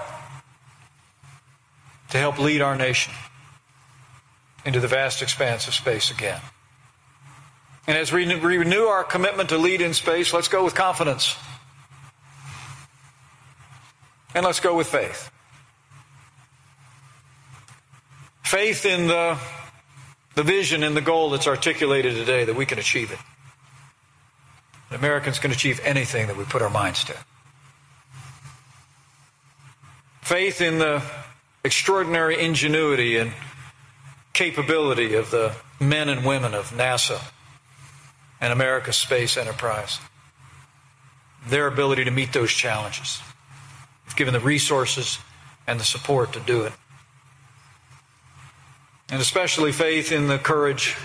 to 2.11 2.19
help 2.19 2.41
lead 2.41 2.61
our 2.61 2.75
nation 2.75 3.15
into 4.65 4.81
the 4.81 4.89
vast 4.89 5.23
expanse 5.23 5.69
of 5.69 5.75
space 5.75 6.11
again. 6.11 6.41
And 7.87 7.99
as 7.99 8.13
we 8.13 8.25
renew 8.25 8.85
our 8.85 9.05
commitment 9.05 9.51
to 9.51 9.59
lead 9.59 9.81
in 9.81 9.93
space, 9.93 10.33
let's 10.33 10.49
go 10.49 10.65
with 10.65 10.75
confidence. 10.75 11.37
And 14.35 14.45
let's 14.45 14.61
go 14.61 14.75
with 14.75 14.87
faith. 14.87 15.31
Faith 18.43 18.87
in 18.87 19.07
the, 19.07 19.39
the 20.35 20.43
vision 20.43 20.83
and 20.83 20.97
the 20.97 21.03
goal 21.03 21.31
that's 21.31 21.47
articulated 21.47 22.15
today 22.15 22.45
that 22.45 22.57
we 22.57 22.65
can 22.65 22.79
achieve 22.79 23.13
it. 23.13 23.19
Americans 24.91 25.39
can 25.39 25.51
achieve 25.51 25.81
anything 25.85 26.29
that 26.29 26.37
we 26.37 26.45
put 26.45 26.63
our 26.63 26.71
minds 26.71 27.05
to. 27.05 27.15
Faith 30.23 30.61
in 30.61 30.79
the 30.79 31.03
extraordinary 31.65 32.41
ingenuity 32.41 33.19
and 33.19 33.33
capability 34.33 35.15
of 35.15 35.31
the 35.31 35.55
men 35.81 36.09
and 36.09 36.25
women 36.25 36.55
of 36.55 36.71
NASA 36.71 37.21
and 38.41 38.53
America's 38.53 38.97
space 38.97 39.37
enterprise. 39.37 39.99
Their 41.47 41.67
ability 41.67 42.05
to 42.05 42.11
meet 42.11 42.33
those 42.33 42.53
challenges. 42.53 43.21
We've 44.07 44.17
given 44.17 44.35
the 44.35 44.41
resources 44.41 45.19
and 45.67 45.79
the 45.79 45.85
support 45.85 46.33
to 46.35 46.41
do 46.41 46.63
it. 46.63 46.73
And 49.11 49.21
especially 49.21 49.73
faith 49.73 50.13
in 50.13 50.29
the 50.29 50.39
courage 50.39 50.97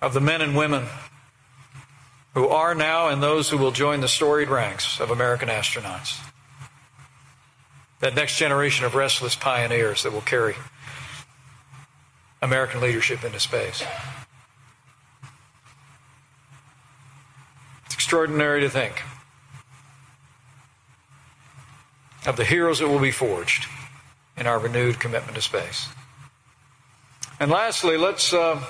of 0.00 0.14
the 0.14 0.20
men 0.20 0.40
and 0.40 0.56
women 0.56 0.86
who 2.34 2.48
are 2.48 2.74
now 2.74 3.08
and 3.08 3.22
those 3.22 3.50
who 3.50 3.58
will 3.58 3.72
join 3.72 4.00
the 4.00 4.08
storied 4.08 4.48
ranks 4.48 5.00
of 5.00 5.10
American 5.10 5.48
astronauts. 5.48 6.18
That 8.00 8.14
next 8.14 8.38
generation 8.38 8.84
of 8.84 8.94
restless 8.94 9.34
pioneers 9.34 10.04
that 10.04 10.12
will 10.12 10.20
carry 10.20 10.54
American 12.40 12.80
leadership 12.80 13.24
into 13.24 13.40
space. 13.40 13.82
Extraordinary 18.08 18.62
to 18.62 18.70
think 18.70 19.02
of 22.24 22.36
the 22.36 22.44
heroes 22.44 22.78
that 22.78 22.88
will 22.88 22.98
be 22.98 23.10
forged 23.10 23.66
in 24.34 24.46
our 24.46 24.58
renewed 24.58 24.98
commitment 24.98 25.34
to 25.34 25.42
space. 25.42 25.88
And 27.38 27.50
lastly, 27.50 27.98
let's 27.98 28.32
uh, 28.32 28.64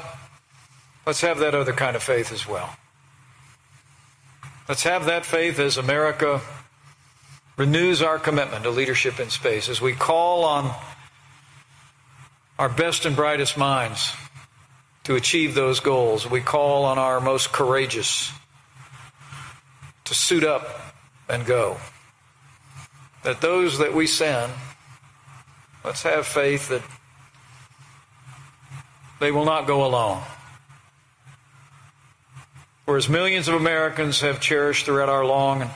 let's 1.07 1.20
have 1.20 1.38
that 1.38 1.55
other 1.55 1.72
kind 1.72 1.94
of 1.94 2.03
faith 2.03 2.33
as 2.33 2.48
well. 2.48 2.68
Let's 4.68 4.83
have 4.83 5.05
that 5.05 5.24
faith 5.24 5.61
as 5.61 5.77
America 5.77 6.40
renews 7.57 8.03
our 8.03 8.18
commitment 8.18 8.64
to 8.64 8.70
leadership 8.70 9.20
in 9.20 9.31
space, 9.31 9.68
as 9.68 9.81
we 9.81 9.92
call 9.92 10.42
on 10.42 10.74
our 12.59 12.68
best 12.68 13.07
and 13.07 13.14
brightest 13.14 13.57
minds 13.57 14.12
to 15.05 15.14
achieve 15.14 15.55
those 15.55 15.79
goals. 15.79 16.29
We 16.29 16.40
call 16.40 16.87
on 16.87 16.98
our 16.98 17.20
most 17.20 17.53
courageous 17.53 18.33
to 20.09 20.14
suit 20.14 20.42
up 20.42 20.81
and 21.29 21.44
go. 21.44 21.77
That 23.25 23.40
those 23.40 23.79
that 23.79 23.94
we 23.94 24.07
send, 24.07 24.53
let's 25.85 26.03
have 26.03 26.26
faith 26.26 26.68
that 26.68 26.82
they 29.20 29.30
will 29.30 29.45
not 29.45 29.66
go 29.66 29.85
alone. 29.85 30.22
Whereas 32.87 33.09
millions 33.09 33.49
of 33.49 33.55
Americans 33.55 34.20
have 34.22 34.41
cherished 34.41 34.87
throughout 34.87 35.11
our 35.11 35.26
long 35.26 35.62
and 35.62 35.70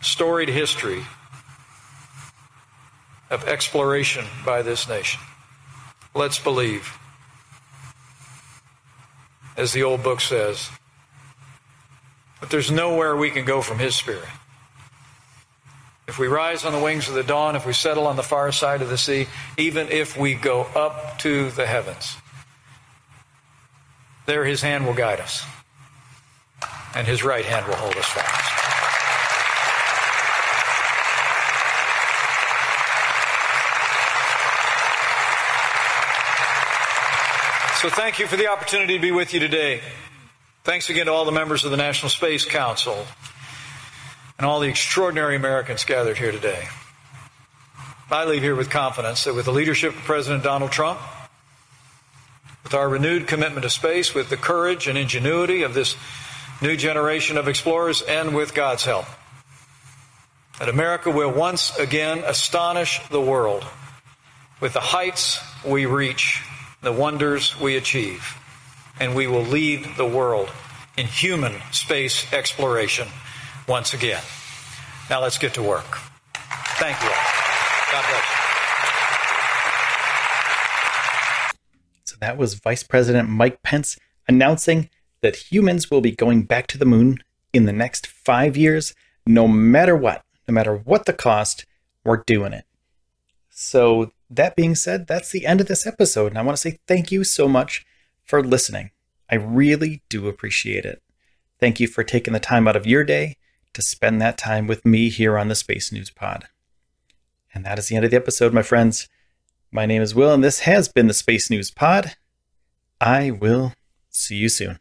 storied 0.00 0.48
history 0.48 1.04
of 3.30 3.48
exploration 3.48 4.24
by 4.44 4.62
this 4.62 4.88
nation. 4.88 5.20
Let's 6.14 6.38
believe, 6.38 6.96
as 9.56 9.72
the 9.72 9.82
old 9.82 10.04
book 10.04 10.20
says, 10.20 10.70
but 12.40 12.50
there's 12.50 12.70
nowhere 12.70 13.14
we 13.14 13.30
can 13.30 13.44
go 13.44 13.60
from 13.60 13.78
His 13.78 13.94
Spirit. 13.94 14.28
If 16.08 16.18
we 16.18 16.26
rise 16.26 16.64
on 16.64 16.72
the 16.72 16.80
wings 16.80 17.08
of 17.08 17.14
the 17.14 17.22
dawn, 17.22 17.54
if 17.54 17.64
we 17.64 17.72
settle 17.72 18.08
on 18.08 18.16
the 18.16 18.22
far 18.22 18.50
side 18.50 18.82
of 18.82 18.88
the 18.88 18.98
sea, 18.98 19.28
even 19.56 19.88
if 19.90 20.16
we 20.16 20.34
go 20.34 20.62
up 20.74 21.18
to 21.20 21.50
the 21.50 21.66
heavens, 21.66 22.16
there 24.26 24.44
His 24.44 24.60
hand 24.60 24.86
will 24.86 24.94
guide 24.94 25.20
us, 25.20 25.44
and 26.96 27.06
His 27.06 27.22
right 27.22 27.44
hand 27.44 27.66
will 27.68 27.76
hold 27.76 27.96
us 27.96 28.06
fast. 28.06 28.60
So, 37.80 37.88
thank 37.88 38.18
you 38.18 38.26
for 38.26 38.36
the 38.36 38.48
opportunity 38.48 38.96
to 38.96 39.00
be 39.00 39.10
with 39.10 39.32
you 39.32 39.40
today. 39.40 39.80
Thanks 40.70 40.88
again 40.88 41.06
to 41.06 41.12
all 41.12 41.24
the 41.24 41.32
members 41.32 41.64
of 41.64 41.72
the 41.72 41.76
National 41.76 42.10
Space 42.10 42.44
Council 42.44 43.04
and 44.38 44.46
all 44.46 44.60
the 44.60 44.68
extraordinary 44.68 45.34
Americans 45.34 45.84
gathered 45.84 46.16
here 46.16 46.30
today. 46.30 46.68
I 48.08 48.24
leave 48.24 48.42
here 48.42 48.54
with 48.54 48.70
confidence 48.70 49.24
that 49.24 49.34
with 49.34 49.46
the 49.46 49.52
leadership 49.52 49.96
of 49.96 50.02
President 50.02 50.44
Donald 50.44 50.70
Trump, 50.70 51.00
with 52.62 52.72
our 52.72 52.88
renewed 52.88 53.26
commitment 53.26 53.64
to 53.64 53.68
space, 53.68 54.14
with 54.14 54.30
the 54.30 54.36
courage 54.36 54.86
and 54.86 54.96
ingenuity 54.96 55.64
of 55.64 55.74
this 55.74 55.96
new 56.62 56.76
generation 56.76 57.36
of 57.36 57.48
explorers, 57.48 58.02
and 58.02 58.32
with 58.32 58.54
God's 58.54 58.84
help, 58.84 59.06
that 60.60 60.68
America 60.68 61.10
will 61.10 61.32
once 61.32 61.76
again 61.78 62.18
astonish 62.24 63.00
the 63.08 63.20
world 63.20 63.66
with 64.60 64.72
the 64.72 64.78
heights 64.78 65.40
we 65.64 65.86
reach, 65.86 66.44
the 66.80 66.92
wonders 66.92 67.58
we 67.58 67.74
achieve, 67.74 68.36
and 69.00 69.14
we 69.14 69.26
will 69.26 69.42
lead 69.42 69.96
the 69.96 70.06
world 70.06 70.50
in 70.96 71.06
human 71.06 71.54
space 71.72 72.30
exploration 72.32 73.08
once 73.66 73.94
again. 73.94 74.22
Now 75.08 75.22
let's 75.22 75.38
get 75.38 75.54
to 75.54 75.62
work. 75.62 75.96
Thank 76.78 77.00
you 77.02 77.08
all. 77.08 77.14
God 77.90 78.04
bless 78.08 78.22
you. 78.22 78.36
So 82.04 82.16
that 82.20 82.36
was 82.36 82.54
Vice 82.54 82.82
President 82.82 83.28
Mike 83.28 83.62
Pence 83.62 83.98
announcing 84.28 84.90
that 85.22 85.36
humans 85.36 85.90
will 85.90 86.00
be 86.00 86.12
going 86.12 86.42
back 86.42 86.66
to 86.68 86.78
the 86.78 86.84
moon 86.84 87.18
in 87.52 87.64
the 87.64 87.72
next 87.72 88.06
five 88.06 88.56
years, 88.56 88.94
no 89.26 89.48
matter 89.48 89.96
what, 89.96 90.22
no 90.46 90.52
matter 90.52 90.76
what 90.76 91.06
the 91.06 91.12
cost, 91.12 91.66
we're 92.04 92.22
doing 92.26 92.52
it. 92.52 92.64
So, 93.48 94.12
that 94.30 94.54
being 94.56 94.74
said, 94.74 95.06
that's 95.06 95.32
the 95.32 95.44
end 95.44 95.60
of 95.60 95.66
this 95.66 95.86
episode. 95.86 96.28
And 96.28 96.38
I 96.38 96.42
want 96.42 96.56
to 96.56 96.60
say 96.60 96.78
thank 96.86 97.10
you 97.10 97.24
so 97.24 97.48
much 97.48 97.84
for 98.30 98.42
listening. 98.44 98.92
I 99.28 99.34
really 99.34 100.02
do 100.08 100.28
appreciate 100.28 100.84
it. 100.84 101.02
Thank 101.58 101.80
you 101.80 101.88
for 101.88 102.04
taking 102.04 102.32
the 102.32 102.38
time 102.38 102.68
out 102.68 102.76
of 102.76 102.86
your 102.86 103.02
day 103.02 103.36
to 103.72 103.82
spend 103.82 104.22
that 104.22 104.38
time 104.38 104.68
with 104.68 104.86
me 104.86 105.08
here 105.08 105.36
on 105.36 105.48
the 105.48 105.56
Space 105.56 105.90
News 105.90 106.10
Pod. 106.10 106.46
And 107.52 107.66
that 107.66 107.76
is 107.76 107.88
the 107.88 107.96
end 107.96 108.04
of 108.04 108.12
the 108.12 108.16
episode, 108.16 108.54
my 108.54 108.62
friends. 108.62 109.08
My 109.72 109.84
name 109.84 110.00
is 110.00 110.14
Will, 110.14 110.32
and 110.32 110.44
this 110.44 110.60
has 110.60 110.88
been 110.88 111.08
the 111.08 111.12
Space 111.12 111.50
News 111.50 111.72
Pod. 111.72 112.14
I 113.00 113.32
will 113.32 113.74
see 114.10 114.36
you 114.36 114.48
soon. 114.48 114.78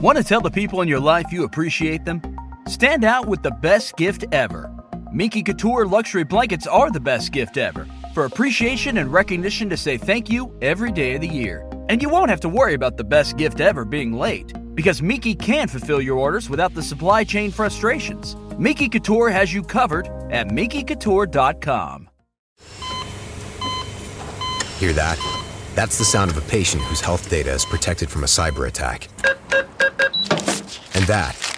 Want 0.00 0.16
to 0.16 0.22
tell 0.22 0.40
the 0.40 0.52
people 0.52 0.82
in 0.82 0.88
your 0.88 1.00
life 1.00 1.32
you 1.32 1.42
appreciate 1.42 2.04
them? 2.04 2.37
Stand 2.68 3.02
out 3.02 3.24
with 3.24 3.42
the 3.42 3.50
best 3.50 3.96
gift 3.96 4.26
ever. 4.30 4.70
Minky 5.10 5.42
Couture 5.42 5.86
luxury 5.86 6.22
blankets 6.22 6.66
are 6.66 6.90
the 6.90 7.00
best 7.00 7.32
gift 7.32 7.56
ever 7.56 7.86
for 8.12 8.26
appreciation 8.26 8.98
and 8.98 9.10
recognition 9.10 9.70
to 9.70 9.76
say 9.78 9.96
thank 9.96 10.28
you 10.28 10.54
every 10.60 10.92
day 10.92 11.14
of 11.14 11.22
the 11.22 11.28
year. 11.28 11.66
And 11.88 12.02
you 12.02 12.10
won't 12.10 12.28
have 12.28 12.40
to 12.40 12.48
worry 12.50 12.74
about 12.74 12.98
the 12.98 13.04
best 13.04 13.38
gift 13.38 13.62
ever 13.62 13.86
being 13.86 14.12
late 14.12 14.52
because 14.74 15.00
Minky 15.00 15.34
can 15.34 15.66
fulfill 15.66 15.98
your 15.98 16.18
orders 16.18 16.50
without 16.50 16.74
the 16.74 16.82
supply 16.82 17.24
chain 17.24 17.50
frustrations. 17.50 18.36
Minky 18.58 18.90
Couture 18.90 19.30
has 19.30 19.50
you 19.50 19.62
covered 19.62 20.10
at 20.30 20.48
minkycouture.com. 20.48 22.10
Hear 24.76 24.92
that? 24.92 25.18
That's 25.74 25.96
the 25.96 26.04
sound 26.04 26.30
of 26.30 26.36
a 26.36 26.42
patient 26.42 26.82
whose 26.82 27.00
health 27.00 27.30
data 27.30 27.50
is 27.50 27.64
protected 27.64 28.10
from 28.10 28.24
a 28.24 28.26
cyber 28.26 28.68
attack. 28.68 29.08
And 30.94 31.06
that, 31.06 31.57